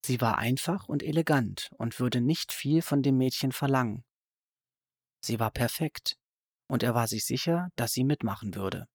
[0.04, 4.04] Sie war einfach und elegant und würde nicht viel von dem Mädchen verlangen.
[5.24, 6.16] Sie war perfekt,
[6.68, 8.86] und er war sich sicher, dass sie mitmachen würde.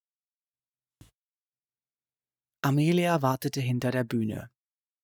[2.62, 4.50] Amelia wartete hinter der Bühne.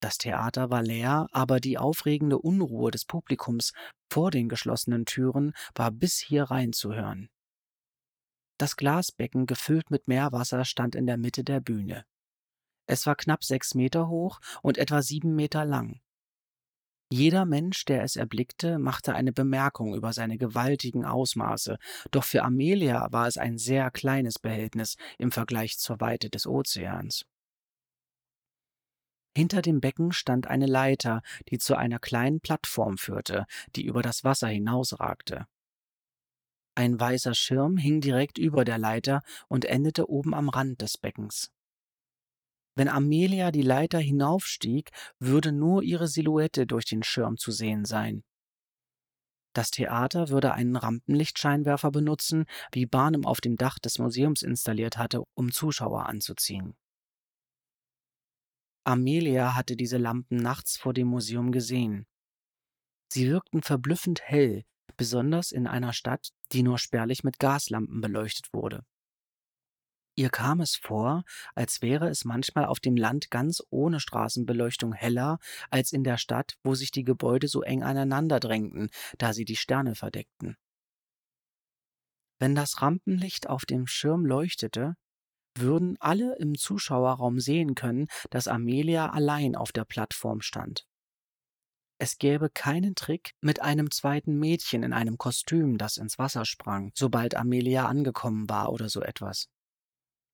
[0.02, 3.72] Das Theater war leer, aber die aufregende Unruhe des Publikums
[4.12, 7.30] vor den geschlossenen Türen war bis hier rein zu hören.
[8.64, 12.06] Das Glasbecken, gefüllt mit Meerwasser, stand in der Mitte der Bühne.
[12.86, 16.00] Es war knapp sechs Meter hoch und etwa sieben Meter lang.
[17.12, 21.78] Jeder Mensch, der es erblickte, machte eine Bemerkung über seine gewaltigen Ausmaße,
[22.12, 27.26] doch für Amelia war es ein sehr kleines Behältnis im Vergleich zur Weite des Ozeans.
[29.36, 33.46] Hinter dem Becken stand eine Leiter, die zu einer kleinen Plattform führte,
[33.76, 35.48] die über das Wasser hinausragte.
[36.76, 41.52] Ein weißer Schirm hing direkt über der Leiter und endete oben am Rand des Beckens.
[42.76, 48.24] Wenn Amelia die Leiter hinaufstieg, würde nur ihre Silhouette durch den Schirm zu sehen sein.
[49.56, 55.22] Das Theater würde einen Rampenlichtscheinwerfer benutzen, wie Barnum auf dem Dach des Museums installiert hatte,
[55.36, 56.76] um Zuschauer anzuziehen.
[58.84, 62.08] Amelia hatte diese Lampen nachts vor dem Museum gesehen.
[63.10, 64.66] Sie wirkten verblüffend hell,
[64.98, 68.84] besonders in einer Stadt, die nur spärlich mit Gaslampen beleuchtet wurde.
[70.16, 71.24] Ihr kam es vor,
[71.56, 75.40] als wäre es manchmal auf dem Land ganz ohne Straßenbeleuchtung heller
[75.72, 79.56] als in der Stadt, wo sich die Gebäude so eng aneinander drängten, da sie die
[79.56, 80.56] Sterne verdeckten.
[82.40, 84.96] Wenn das Rampenlicht auf dem Schirm leuchtete,
[85.58, 90.86] würden alle im Zuschauerraum sehen können, dass Amelia allein auf der Plattform stand.
[92.00, 96.92] Es gäbe keinen Trick mit einem zweiten Mädchen in einem Kostüm, das ins Wasser sprang,
[96.96, 99.48] sobald Amelia angekommen war oder so etwas.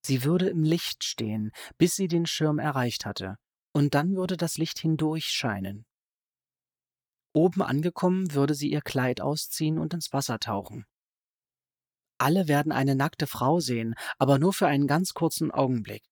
[0.06, 3.38] Sie würde im Licht stehen, bis sie den Schirm erreicht hatte,
[3.74, 5.86] und dann würde das Licht hindurch scheinen.
[7.34, 10.86] Oben angekommen würde sie ihr Kleid ausziehen und ins Wasser tauchen.
[12.18, 16.04] Alle werden eine nackte Frau sehen, aber nur für einen ganz kurzen Augenblick,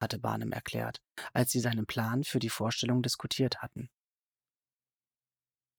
[0.00, 1.00] hatte Barnum erklärt,
[1.32, 3.88] als sie seinen Plan für die Vorstellung diskutiert hatten.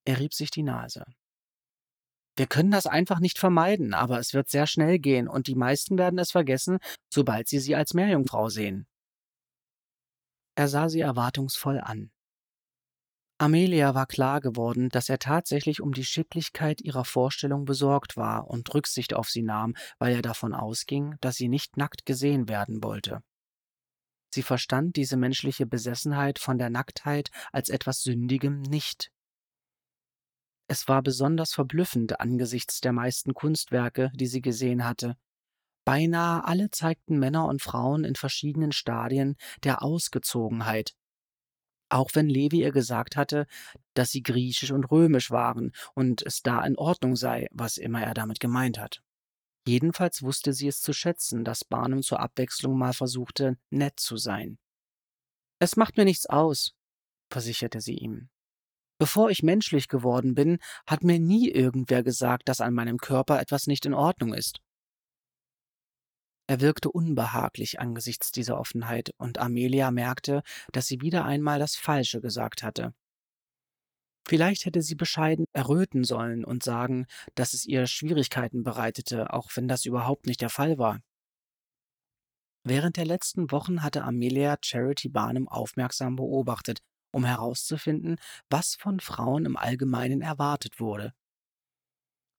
[0.06, 1.06] Er rieb sich die Nase.
[2.38, 5.98] Wir können das einfach nicht vermeiden, aber es wird sehr schnell gehen und die meisten
[5.98, 8.88] werden es vergessen, sobald sie sie als Meerjungfrau sehen.
[10.56, 12.12] Er sah sie erwartungsvoll an.
[13.38, 18.74] Amelia war klar geworden, dass er tatsächlich um die Schicklichkeit ihrer Vorstellung besorgt war und
[18.74, 23.22] Rücksicht auf sie nahm, weil er davon ausging, dass sie nicht nackt gesehen werden wollte.
[24.34, 29.12] Sie verstand diese menschliche Besessenheit von der Nacktheit als etwas Sündigem nicht.
[30.67, 35.15] Es war besonders verblüffend angesichts der meisten Kunstwerke, die sie gesehen hatte.
[35.86, 40.95] Beinahe alle zeigten Männer und Frauen in verschiedenen Stadien der Ausgezogenheit.
[41.89, 43.45] Auch wenn Levi ihr gesagt hatte,
[43.93, 48.15] dass sie griechisch und römisch waren und es da in Ordnung sei, was immer er
[48.15, 49.04] damit gemeint hat.
[49.67, 54.58] Jedenfalls wusste sie es zu schätzen, dass Barnum zur Abwechslung mal versuchte, nett zu sein.
[55.60, 56.75] Es macht mir nichts aus,
[57.32, 58.30] versicherte sie ihm.
[58.98, 63.68] Bevor ich menschlich geworden bin, hat mir nie irgendwer gesagt, dass an meinem Körper etwas
[63.68, 64.60] nicht in Ordnung ist.
[66.48, 72.22] Er wirkte unbehaglich angesichts dieser Offenheit, und Amelia merkte, dass sie wieder einmal das Falsche
[72.22, 72.94] gesagt hatte.
[74.28, 77.06] Vielleicht hätte sie bescheiden erröten sollen und sagen,
[77.36, 81.00] dass es ihr Schwierigkeiten bereitete, auch wenn das überhaupt nicht der Fall war.
[82.64, 86.80] Während der letzten Wochen hatte Amelia Charity Barnum aufmerksam beobachtet
[87.15, 88.17] um herauszufinden,
[88.49, 91.13] was von Frauen im Allgemeinen erwartet wurde.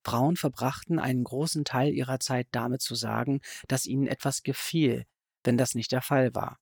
[0.04, 5.06] Frauen verbrachten einen großen Teil ihrer Zeit damit zu sagen, dass ihnen etwas gefiel,
[5.44, 6.58] wenn das nicht der Fall war,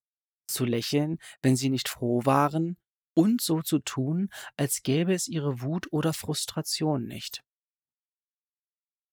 [0.46, 2.76] zu lächeln, wenn sie nicht froh waren,
[3.16, 7.42] und so zu tun, als gäbe es ihre Wut oder Frustration nicht.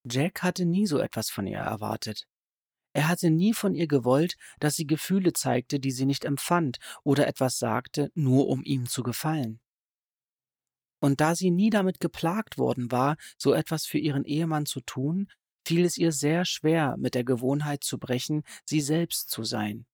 [0.07, 2.27] Jack hatte nie so etwas von ihr erwartet.
[2.93, 7.27] Er hatte nie von ihr gewollt, dass sie Gefühle zeigte, die sie nicht empfand, oder
[7.27, 9.61] etwas sagte, nur um ihm zu gefallen.
[10.99, 15.27] Und da sie nie damit geplagt worden war, so etwas für ihren Ehemann zu tun,
[15.65, 19.85] fiel es ihr sehr schwer, mit der Gewohnheit zu brechen, sie selbst zu sein.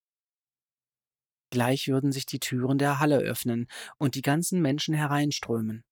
[1.49, 3.67] Gleich würden sich die Türen der Halle öffnen
[3.97, 5.85] und die ganzen Menschen hereinströmen.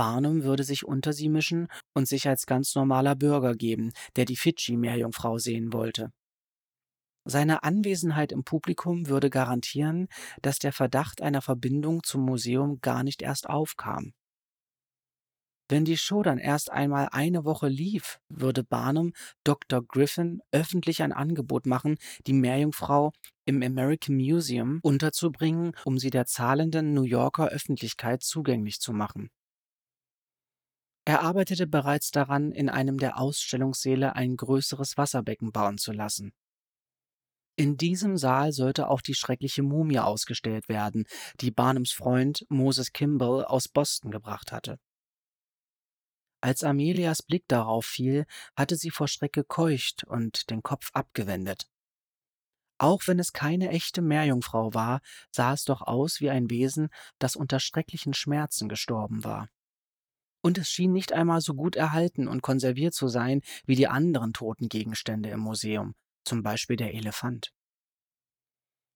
[0.00, 4.36] Barnum würde sich unter sie mischen und sich als ganz normaler Bürger geben, der die
[4.36, 6.10] Fidschi-Meerjungfrau sehen wollte.
[7.26, 10.08] Seine Anwesenheit im Publikum würde garantieren,
[10.40, 14.14] dass der Verdacht einer Verbindung zum Museum gar nicht erst aufkam.
[15.68, 19.12] Wenn die Show dann erst einmal eine Woche lief, würde Barnum
[19.44, 19.82] Dr.
[19.86, 23.12] Griffin öffentlich ein Angebot machen, die Meerjungfrau
[23.44, 29.28] im American Museum unterzubringen, um sie der zahlenden New Yorker Öffentlichkeit zugänglich zu machen.
[31.10, 36.32] Er arbeitete bereits daran, in einem der Ausstellungssäle ein größeres Wasserbecken bauen zu lassen.
[37.56, 41.06] In diesem Saal sollte auch die schreckliche Mumie ausgestellt werden,
[41.40, 44.78] die Barnums Freund Moses Kimball aus Boston gebracht hatte.
[46.42, 51.66] Als Amelias Blick darauf fiel, hatte sie vor Schreck gekeucht und den Kopf abgewendet.
[52.78, 55.00] Auch wenn es keine echte Meerjungfrau war,
[55.32, 56.88] sah es doch aus wie ein Wesen,
[57.18, 59.48] das unter schrecklichen Schmerzen gestorben war.
[60.42, 64.32] Und es schien nicht einmal so gut erhalten und konserviert zu sein wie die anderen
[64.32, 67.52] toten Gegenstände im Museum, zum Beispiel der Elefant.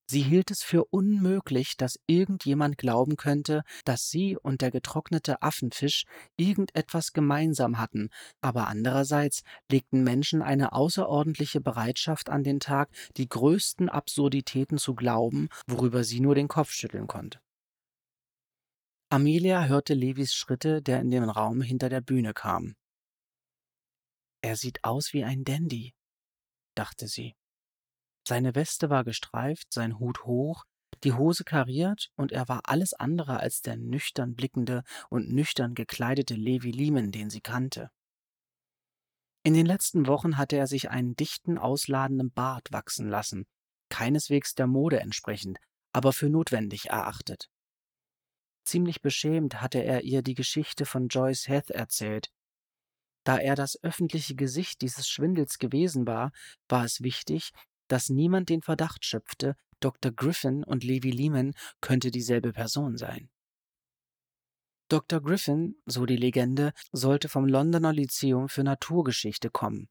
[0.06, 6.04] Sie hielt es für unmöglich, dass irgendjemand glauben könnte, dass sie und der getrocknete Affenfisch
[6.36, 8.10] irgendetwas gemeinsam hatten,
[8.42, 15.48] aber andererseits legten Menschen eine außerordentliche Bereitschaft an den Tag, die größten Absurditäten zu glauben,
[15.66, 17.40] worüber sie nur den Kopf schütteln konnte.
[19.14, 22.74] Amelia hörte Levis Schritte, der in den Raum hinter der Bühne kam.
[24.42, 25.94] Er sieht aus wie ein Dandy,
[26.74, 27.36] dachte sie.
[28.26, 30.64] Seine Weste war gestreift, sein Hut hoch,
[31.04, 36.34] die Hose kariert, und er war alles andere als der nüchtern blickende und nüchtern gekleidete
[36.34, 37.90] Levi Lehman, den sie kannte.
[39.44, 43.46] In den letzten Wochen hatte er sich einen dichten, ausladenden Bart wachsen lassen,
[43.90, 45.60] keineswegs der Mode entsprechend,
[45.92, 47.48] aber für notwendig erachtet.
[48.64, 52.30] Ziemlich beschämt hatte er ihr die Geschichte von Joyce Heth erzählt.
[53.22, 56.32] Da er das öffentliche Gesicht dieses Schwindels gewesen war,
[56.68, 57.52] war es wichtig,
[57.88, 60.12] dass niemand den Verdacht schöpfte, Dr.
[60.12, 63.28] Griffin und Levi Lehman könnte dieselbe Person sein.
[64.88, 65.20] Dr.
[65.20, 69.88] Griffin, so die Legende, sollte vom Londoner Lyzeum für Naturgeschichte kommen.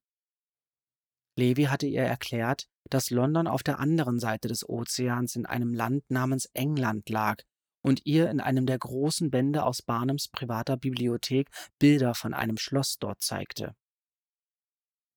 [1.36, 6.10] Levi hatte ihr erklärt, dass London auf der anderen Seite des Ozeans in einem Land
[6.10, 7.38] namens England lag
[7.84, 12.98] und ihr in einem der großen Bände aus Barnums privater Bibliothek Bilder von einem Schloss
[13.00, 13.76] dort zeigte.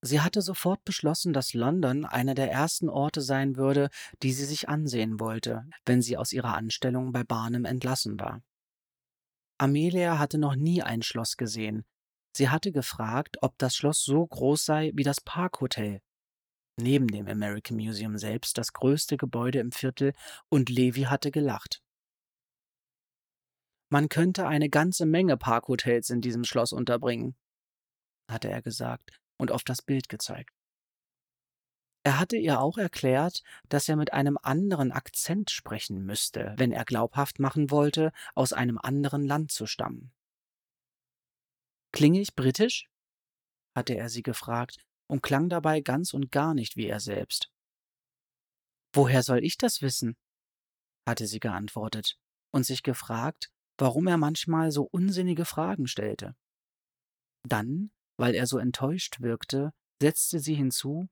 [0.03, 3.89] Sie hatte sofort beschlossen, dass London einer der ersten Orte sein würde,
[4.23, 8.43] die sie sich ansehen wollte, wenn sie aus ihrer Anstellung bei Barnum entlassen war.
[9.59, 11.85] Amelia hatte noch nie ein Schloss gesehen.
[12.37, 16.03] Sie hatte gefragt, ob das Schloss so groß sei wie das Parkhotel.
[16.79, 20.13] Neben dem American Museum selbst das größte Gebäude im Viertel,
[20.51, 21.81] und Levi hatte gelacht.
[23.89, 27.37] Man könnte eine ganze Menge Parkhotels in diesem Schloss unterbringen,
[28.29, 30.53] hatte er gesagt und auf das Bild gezeigt.
[32.03, 36.85] Er hatte ihr auch erklärt, dass er mit einem anderen Akzent sprechen müsste, wenn er
[36.85, 40.13] glaubhaft machen wollte, aus einem anderen Land zu stammen.
[41.93, 42.89] Klinge ich britisch?
[43.75, 44.79] hatte er sie gefragt
[45.09, 47.51] und klang dabei ganz und gar nicht wie er selbst.
[48.93, 50.17] Woher soll ich das wissen?
[51.09, 52.19] hatte sie geantwortet
[52.53, 56.35] und sich gefragt, warum er manchmal so unsinnige Fragen stellte.
[57.43, 61.09] Dann weil er so enttäuscht wirkte, setzte sie hinzu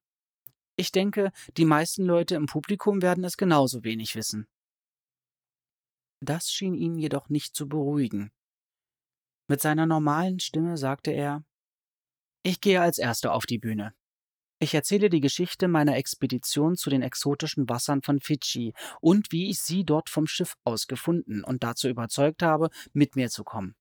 [0.77, 4.47] Ich denke, die meisten Leute im Publikum werden es genauso wenig wissen.
[6.21, 8.33] Das schien ihn jedoch nicht zu beruhigen.
[9.47, 11.45] Mit seiner normalen Stimme sagte er
[12.43, 13.95] Ich gehe als Erster auf die Bühne.
[14.61, 19.61] Ich erzähle die Geschichte meiner Expedition zu den exotischen Wassern von Fidschi und wie ich
[19.61, 23.75] sie dort vom Schiff aus gefunden und dazu überzeugt habe, mit mir zu kommen.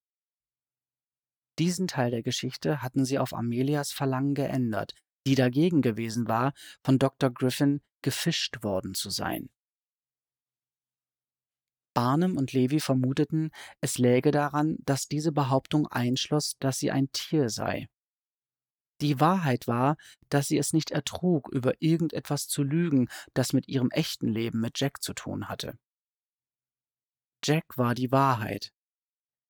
[1.60, 4.96] Diesen Teil der Geschichte hatten sie auf Amelias Verlangen geändert,
[5.28, 6.54] die dagegen gewesen war,
[6.84, 7.30] von Dr.
[7.30, 9.50] Griffin gefischt worden zu sein.
[11.94, 17.50] Barnum und Levi vermuteten, es läge daran, dass diese Behauptung einschloss, dass sie ein Tier
[17.50, 17.88] sei.
[19.02, 19.98] Die Wahrheit war,
[20.30, 24.80] dass sie es nicht ertrug, über irgendetwas zu lügen, das mit ihrem echten Leben mit
[24.80, 25.78] Jack zu tun hatte.
[27.44, 28.72] Jack war die Wahrheit,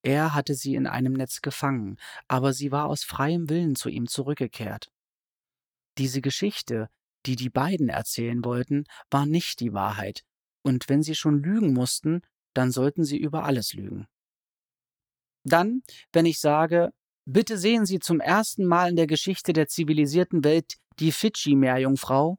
[0.03, 4.07] er hatte sie in einem Netz gefangen, aber sie war aus freiem Willen zu ihm
[4.07, 4.91] zurückgekehrt.
[5.97, 6.89] Diese Geschichte,
[7.25, 10.25] die die beiden erzählen wollten, war nicht die Wahrheit,
[10.61, 12.21] und wenn sie schon lügen mussten,
[12.53, 14.07] dann sollten sie über alles lügen.
[15.45, 16.91] Dann, wenn ich sage,
[17.25, 22.37] bitte sehen Sie zum ersten Mal in der Geschichte der zivilisierten Welt die Fidschi-Meerjungfrau,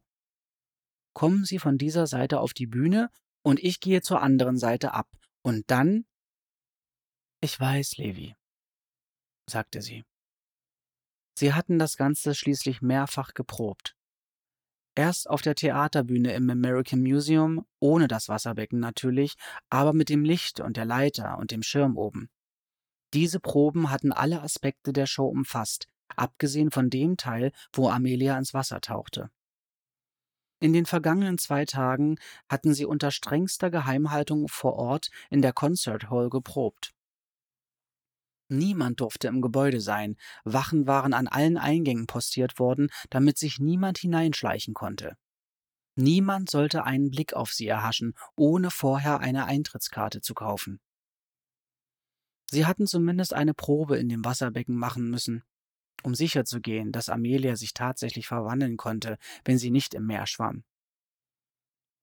[1.15, 3.09] kommen Sie von dieser Seite auf die Bühne
[3.43, 5.09] und ich gehe zur anderen Seite ab,
[5.43, 6.07] und dann
[7.45, 8.35] ich weiß, Levi,
[9.47, 10.03] sagte sie.
[11.39, 13.95] Sie hatten das Ganze schließlich mehrfach geprobt.
[14.95, 19.35] Erst auf der Theaterbühne im American Museum, ohne das Wasserbecken natürlich,
[19.69, 22.31] aber mit dem Licht und der Leiter und dem Schirm oben.
[23.15, 25.87] Diese Proben hatten alle Aspekte der Show umfasst,
[26.17, 29.31] abgesehen von dem Teil, wo Amelia ins Wasser tauchte.
[30.59, 32.17] In den vergangenen zwei Tagen
[32.49, 36.93] hatten sie unter strengster Geheimhaltung vor Ort in der Concert Hall geprobt.
[38.49, 43.99] Niemand durfte im Gebäude sein, Wachen waren an allen Eingängen postiert worden, damit sich niemand
[43.99, 45.17] hineinschleichen konnte.
[45.95, 50.81] Niemand sollte einen Blick auf sie erhaschen, ohne vorher eine Eintrittskarte zu kaufen.
[52.51, 55.43] Sie hatten zumindest eine Probe in dem Wasserbecken machen müssen,
[56.03, 60.65] um sicherzugehen, dass Amelia sich tatsächlich verwandeln konnte, wenn sie nicht im Meer schwamm.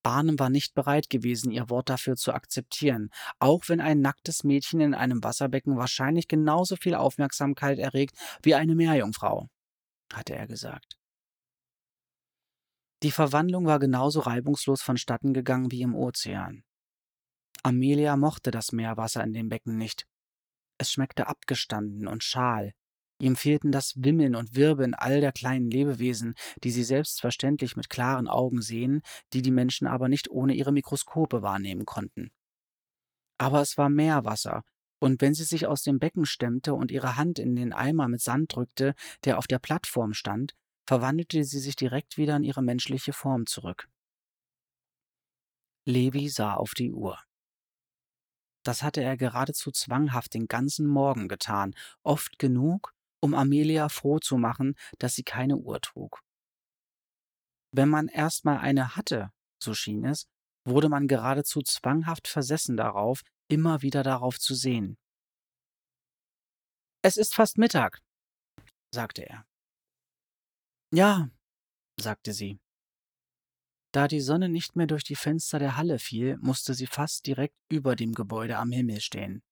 [0.03, 4.81] Barnum war nicht bereit gewesen, ihr Wort dafür zu akzeptieren, auch wenn ein nacktes Mädchen
[4.81, 9.47] in einem Wasserbecken wahrscheinlich genauso viel Aufmerksamkeit erregt wie eine Meerjungfrau,
[10.11, 10.97] hatte er gesagt.
[13.03, 16.63] Die Verwandlung war genauso reibungslos vonstatten gegangen wie im Ozean.
[17.63, 20.07] Amelia mochte das Meerwasser in dem Becken nicht.
[20.81, 22.73] Es schmeckte abgestanden und schal,
[23.19, 28.27] Ihm fehlten das Wimmeln und Wirbeln all der kleinen Lebewesen, die sie selbstverständlich mit klaren
[28.27, 32.31] Augen sehen, die die Menschen aber nicht ohne ihre Mikroskope wahrnehmen konnten.
[33.37, 34.63] Aber es war Meerwasser,
[34.97, 38.21] und wenn sie sich aus dem Becken stemmte und ihre Hand in den Eimer mit
[38.21, 40.55] Sand drückte, der auf der Plattform stand,
[40.87, 43.87] verwandelte sie sich direkt wieder in ihre menschliche Form zurück.
[45.85, 47.19] Levi sah auf die Uhr.
[48.63, 54.37] Das hatte er geradezu zwanghaft den ganzen Morgen getan, oft genug, um Amelia froh zu
[54.37, 56.21] machen, dass sie keine Uhr trug.
[57.73, 59.31] Wenn man erst mal eine hatte,
[59.61, 60.27] so schien es,
[60.65, 64.97] wurde man geradezu zwanghaft versessen darauf, immer wieder darauf zu sehen.
[67.03, 67.99] Es ist fast Mittag,
[68.93, 69.45] sagte er.
[70.93, 71.29] Ja,
[71.99, 72.59] sagte sie.
[73.91, 77.57] Da die Sonne nicht mehr durch die Fenster der Halle fiel, musste sie fast direkt
[77.69, 79.43] über dem Gebäude am Himmel stehen.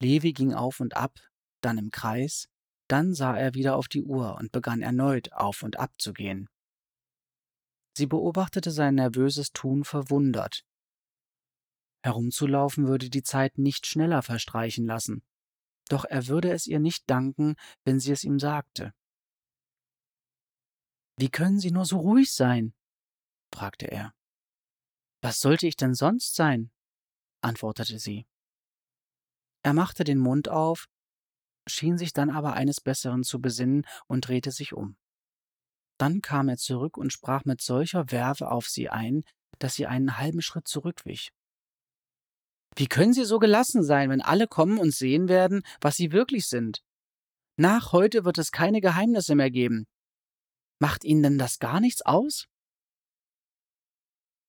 [0.00, 1.18] Levi ging auf und ab,
[1.60, 2.48] dann im Kreis,
[2.88, 6.48] dann sah er wieder auf die Uhr und begann erneut auf und ab zu gehen.
[7.96, 10.64] Sie beobachtete sein nervöses Tun verwundert.
[12.02, 15.22] Herumzulaufen würde die Zeit nicht schneller verstreichen lassen,
[15.88, 18.94] doch er würde es ihr nicht danken, wenn sie es ihm sagte.
[21.18, 22.74] Wie können Sie nur so ruhig sein?
[23.52, 24.12] Fragte er.
[25.20, 26.70] Was sollte ich denn sonst sein?
[27.42, 28.26] antwortete sie.
[29.62, 30.88] Er machte den Mund auf,
[31.68, 34.96] schien sich dann aber eines Besseren zu besinnen und drehte sich um.
[35.98, 39.22] Dann kam er zurück und sprach mit solcher Werbe auf sie ein,
[39.58, 41.32] dass sie einen halben Schritt zurückwich.
[42.74, 46.46] Wie können Sie so gelassen sein, wenn alle kommen und sehen werden, was Sie wirklich
[46.46, 46.82] sind?
[47.56, 49.86] Nach heute wird es keine Geheimnisse mehr geben.
[50.78, 52.46] Macht Ihnen denn das gar nichts aus?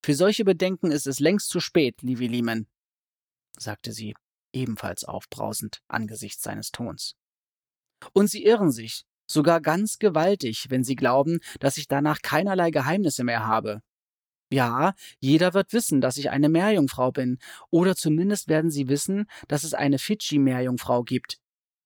[0.03, 2.67] Für solche Bedenken ist es längst zu spät, Livy Lehman,
[3.57, 4.15] sagte sie
[4.51, 7.15] ebenfalls aufbrausend angesichts seines Tons.
[8.11, 13.23] Und sie irren sich, sogar ganz gewaltig, wenn sie glauben, dass ich danach keinerlei Geheimnisse
[13.23, 13.81] mehr habe.
[14.51, 17.39] Ja, jeder wird wissen, dass ich eine Meerjungfrau bin,
[17.69, 21.39] oder zumindest werden sie wissen, dass es eine Fidschi-Meerjungfrau gibt.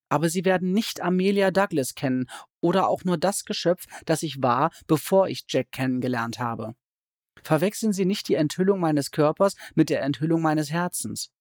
[0.09, 2.27] Aber sie werden nicht Amelia Douglas kennen
[2.61, 6.75] oder auch nur das Geschöpf, das ich war, bevor ich Jack kennengelernt habe.
[7.47, 11.31] Verwechseln Sie nicht die Enthüllung meines Körpers mit der Enthüllung meines Herzens.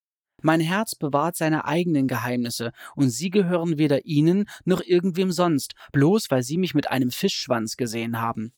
[0.40, 6.30] Mein Herz bewahrt seine eigenen Geheimnisse, und sie gehören weder Ihnen noch irgendwem sonst, bloß
[6.30, 8.54] weil Sie mich mit einem Fischschwanz gesehen haben.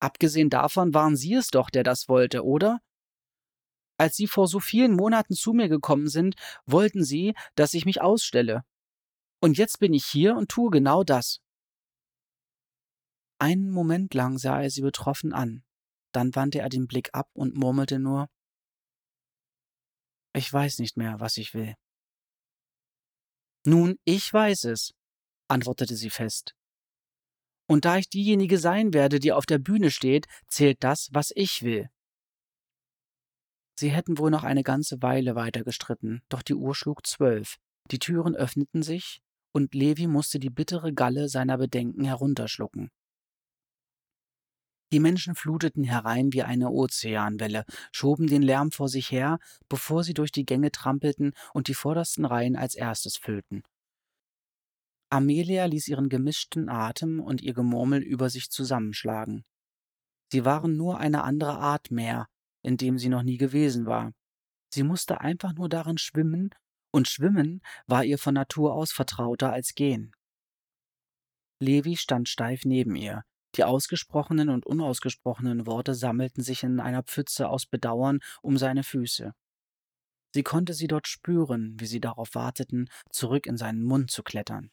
[0.00, 2.80] Abgesehen davon waren Sie es doch, der das wollte, oder?
[3.98, 8.00] Als Sie vor so vielen Monaten zu mir gekommen sind, wollten Sie, dass ich mich
[8.00, 8.64] ausstelle.
[9.42, 11.42] Und jetzt bin ich hier und tue genau das.
[13.38, 15.64] Einen Moment lang sah er sie betroffen an,
[16.12, 18.28] dann wandte er den Blick ab und murmelte nur
[20.32, 21.74] ich weiß nicht mehr, was ich will.
[23.66, 24.92] Nun, ich weiß es,
[25.48, 26.54] antwortete sie fest.
[27.68, 31.62] Und da ich diejenige sein werde, die auf der Bühne steht, zählt das, was ich
[31.62, 31.88] will.
[33.78, 37.56] Sie hätten wohl noch eine ganze Weile weiter gestritten, doch die Uhr schlug zwölf,
[37.90, 39.20] die Türen öffneten sich,
[39.52, 42.90] und Levi musste die bittere Galle seiner Bedenken herunterschlucken.
[44.92, 49.38] Die Menschen fluteten herein wie eine Ozeanwelle, schoben den Lärm vor sich her,
[49.68, 53.62] bevor sie durch die Gänge trampelten und die vordersten Reihen als erstes füllten.
[55.10, 59.44] Amelia ließ ihren gemischten Atem und ihr Gemurmel über sich zusammenschlagen.
[60.32, 62.28] Sie waren nur eine andere Art Meer,
[62.62, 64.12] in dem sie noch nie gewesen war.
[64.72, 66.50] Sie musste einfach nur darin schwimmen,
[66.92, 70.12] und Schwimmen war ihr von Natur aus vertrauter als Gehen.
[71.60, 73.24] Levi stand steif neben ihr,
[73.56, 79.32] die ausgesprochenen und unausgesprochenen Worte sammelten sich in einer Pfütze aus Bedauern um seine Füße.
[80.32, 84.70] Sie konnte sie dort spüren, wie sie darauf warteten, zurück in seinen Mund zu klettern.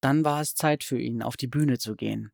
[0.00, 2.32] Dann war es Zeit für ihn, auf die Bühne zu gehen.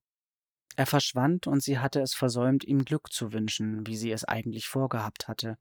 [0.76, 4.68] Er verschwand und sie hatte es versäumt, ihm Glück zu wünschen, wie sie es eigentlich
[4.68, 5.58] vorgehabt hatte.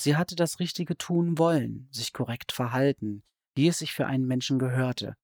[0.00, 4.58] Sie hatte das Richtige tun wollen, sich korrekt verhalten, wie es sich für einen Menschen
[4.58, 5.16] gehörte,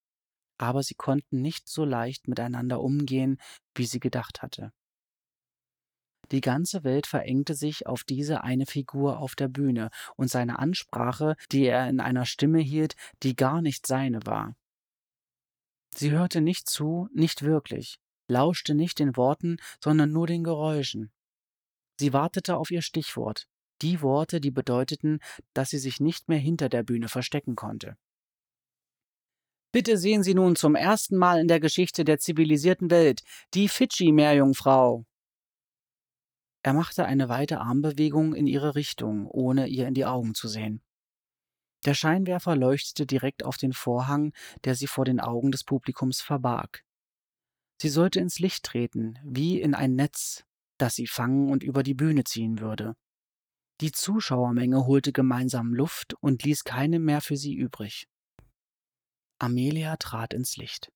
[0.59, 3.39] aber sie konnten nicht so leicht miteinander umgehen,
[3.75, 4.73] wie sie gedacht hatte.
[6.31, 11.37] Die ganze Welt verengte sich auf diese eine Figur auf der Bühne und seine Ansprache,
[11.53, 14.57] die er in einer Stimme hielt, die gar nicht seine war.
[15.95, 17.99] Sie hörte nicht zu, nicht wirklich,
[18.29, 21.13] lauschte nicht den Worten, sondern nur den Geräuschen.
[22.01, 23.47] Sie wartete auf ihr Stichwort,
[23.83, 25.21] die Worte, die bedeuteten,
[25.53, 27.97] dass sie sich nicht mehr hinter der Bühne verstecken konnte.
[29.75, 35.05] Bitte sehen Sie nun zum ersten Mal in der Geschichte der zivilisierten Welt die Fidschi-Meerjungfrau.
[36.63, 40.81] Er machte eine weite Armbewegung in ihre Richtung, ohne ihr in die Augen zu sehen.
[41.85, 46.85] Der Scheinwerfer leuchtete direkt auf den Vorhang, der sie vor den Augen des Publikums verbarg.
[47.83, 50.45] Sie sollte ins Licht treten, wie in ein Netz,
[50.79, 52.95] das sie fangen und über die Bühne ziehen würde.
[53.81, 58.07] Die Zuschauermenge holte gemeinsam Luft und ließ keine mehr für sie übrig.
[59.39, 60.91] Amelia trat ins Licht.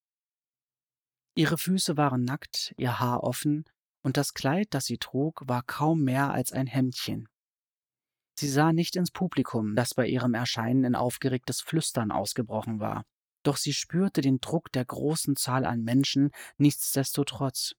[1.35, 3.65] Ihre Füße waren nackt, ihr Haar offen,
[4.03, 7.29] und das Kleid, das sie trug, war kaum mehr als ein Hemdchen.
[8.39, 13.05] Sie sah nicht ins Publikum, das bei ihrem Erscheinen in aufgeregtes Flüstern ausgebrochen war,
[13.43, 17.75] doch sie spürte den Druck der großen Zahl an Menschen nichtsdestotrotz.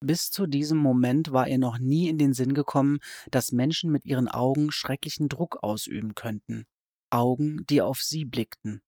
[0.00, 2.98] Bis zu diesem Moment war ihr noch nie in den Sinn gekommen,
[3.30, 6.66] dass Menschen mit ihren Augen schrecklichen Druck ausüben könnten.
[7.16, 8.82] Augen, die auf sie blickten.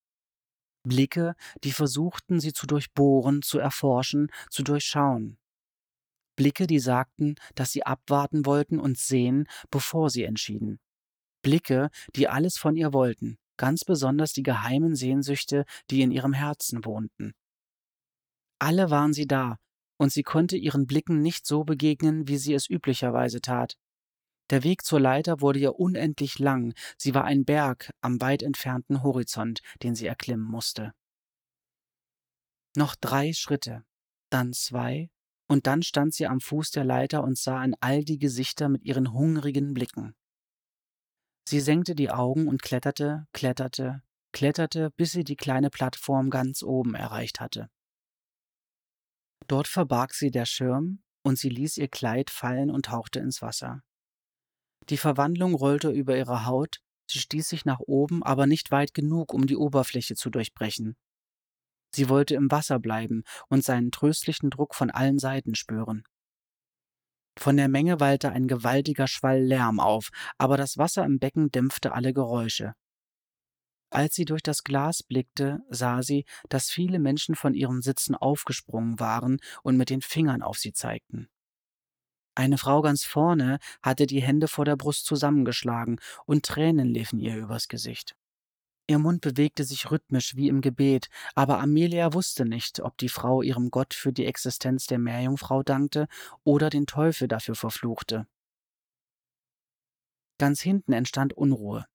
[0.84, 5.38] Blicke, die versuchten, sie zu durchbohren, zu erforschen, zu durchschauen.
[6.36, 10.78] Blicke, die sagten, dass sie abwarten wollten und sehen, bevor sie entschieden.
[11.42, 16.84] Blicke, die alles von ihr wollten, ganz besonders die geheimen Sehnsüchte, die in ihrem Herzen
[16.84, 17.34] wohnten.
[18.60, 19.56] Alle waren sie da,
[19.98, 23.76] und sie konnte ihren Blicken nicht so begegnen, wie sie es üblicherweise tat.
[24.50, 29.02] Der Weg zur Leiter wurde ihr unendlich lang, sie war ein Berg am weit entfernten
[29.02, 30.94] Horizont, den sie erklimmen musste.
[32.74, 33.84] Noch drei Schritte,
[34.30, 35.10] dann zwei,
[35.48, 38.84] und dann stand sie am Fuß der Leiter und sah in all die Gesichter mit
[38.84, 40.14] ihren hungrigen Blicken.
[41.48, 46.94] Sie senkte die Augen und kletterte, kletterte, kletterte, bis sie die kleine Plattform ganz oben
[46.94, 47.70] erreicht hatte.
[49.46, 53.82] Dort verbarg sie der Schirm, und sie ließ ihr Kleid fallen und tauchte ins Wasser.
[54.90, 59.34] Die Verwandlung rollte über ihre Haut, sie stieß sich nach oben, aber nicht weit genug,
[59.34, 60.96] um die Oberfläche zu durchbrechen.
[61.94, 66.04] Sie wollte im Wasser bleiben und seinen tröstlichen Druck von allen Seiten spüren.
[67.38, 70.08] Von der Menge wallte ein gewaltiger Schwall Lärm auf,
[70.38, 72.74] aber das Wasser im Becken dämpfte alle Geräusche.
[73.90, 79.00] Als sie durch das Glas blickte, sah sie, dass viele Menschen von ihren Sitzen aufgesprungen
[79.00, 81.30] waren und mit den Fingern auf sie zeigten.
[82.38, 87.36] Eine Frau ganz vorne hatte die Hände vor der Brust zusammengeschlagen und Tränen liefen ihr
[87.36, 88.14] übers Gesicht.
[88.86, 93.42] Ihr Mund bewegte sich rhythmisch wie im Gebet, aber Amelia wusste nicht, ob die Frau
[93.42, 96.06] ihrem Gott für die Existenz der Meerjungfrau dankte
[96.44, 98.28] oder den Teufel dafür verfluchte.
[100.38, 101.86] Ganz hinten entstand Unruhe.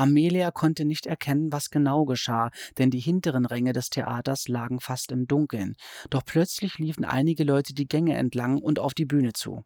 [0.00, 5.12] Amelia konnte nicht erkennen, was genau geschah, denn die hinteren Ränge des Theaters lagen fast
[5.12, 5.76] im Dunkeln.
[6.08, 9.62] Doch plötzlich liefen einige Leute die Gänge entlang und auf die Bühne zu.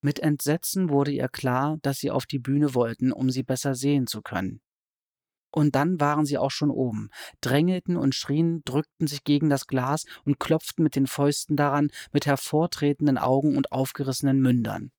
[0.00, 4.06] Mit Entsetzen wurde ihr klar, dass sie auf die Bühne wollten, um sie besser sehen
[4.06, 4.62] zu können.
[5.50, 7.10] Und dann waren sie auch schon oben,
[7.42, 12.24] drängelten und schrien, drückten sich gegen das Glas und klopften mit den Fäusten daran, mit
[12.24, 14.90] hervortretenden Augen und aufgerissenen Mündern.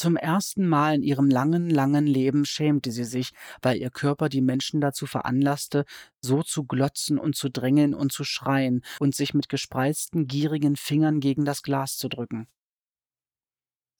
[0.00, 4.40] Zum ersten Mal in ihrem langen, langen Leben schämte sie sich, weil ihr Körper die
[4.40, 5.84] Menschen dazu veranlasste,
[6.22, 11.20] so zu glotzen und zu drängeln und zu schreien und sich mit gespreizten, gierigen Fingern
[11.20, 12.48] gegen das Glas zu drücken.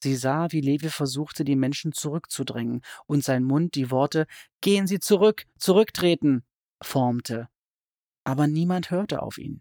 [0.01, 4.25] Sie sah, wie Levi versuchte, die Menschen zurückzudrängen und sein Mund die Worte
[4.59, 6.43] Gehen Sie zurück, zurücktreten
[6.81, 7.47] formte.
[8.23, 9.59] Aber niemand hörte auf ihn.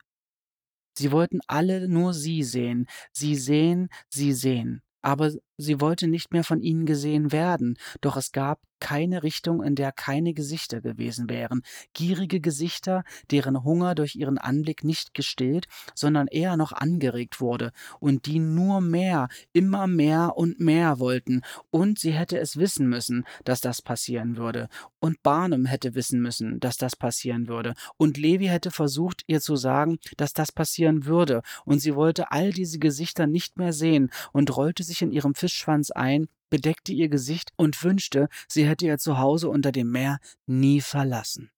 [0.96, 6.44] Sie wollten alle nur sie sehen, sie sehen, sie sehen aber sie wollte nicht mehr
[6.44, 11.62] von ihnen gesehen werden, doch es gab keine Richtung, in der keine Gesichter gewesen wären,
[11.92, 18.26] gierige Gesichter, deren Hunger durch ihren Anblick nicht gestillt, sondern eher noch angeregt wurde, und
[18.26, 23.60] die nur mehr, immer mehr und mehr wollten, und sie hätte es wissen müssen, dass
[23.60, 28.70] das passieren würde, und Barnum hätte wissen müssen, dass das passieren würde, und Levi hätte
[28.70, 33.58] versucht, ihr zu sagen, dass das passieren würde, und sie wollte all diese Gesichter nicht
[33.58, 38.66] mehr sehen und rollte sich in ihrem Fischschwanz ein, bedeckte ihr Gesicht und wünschte, sie
[38.66, 41.50] hätte ihr Zuhause unter dem Meer nie verlassen.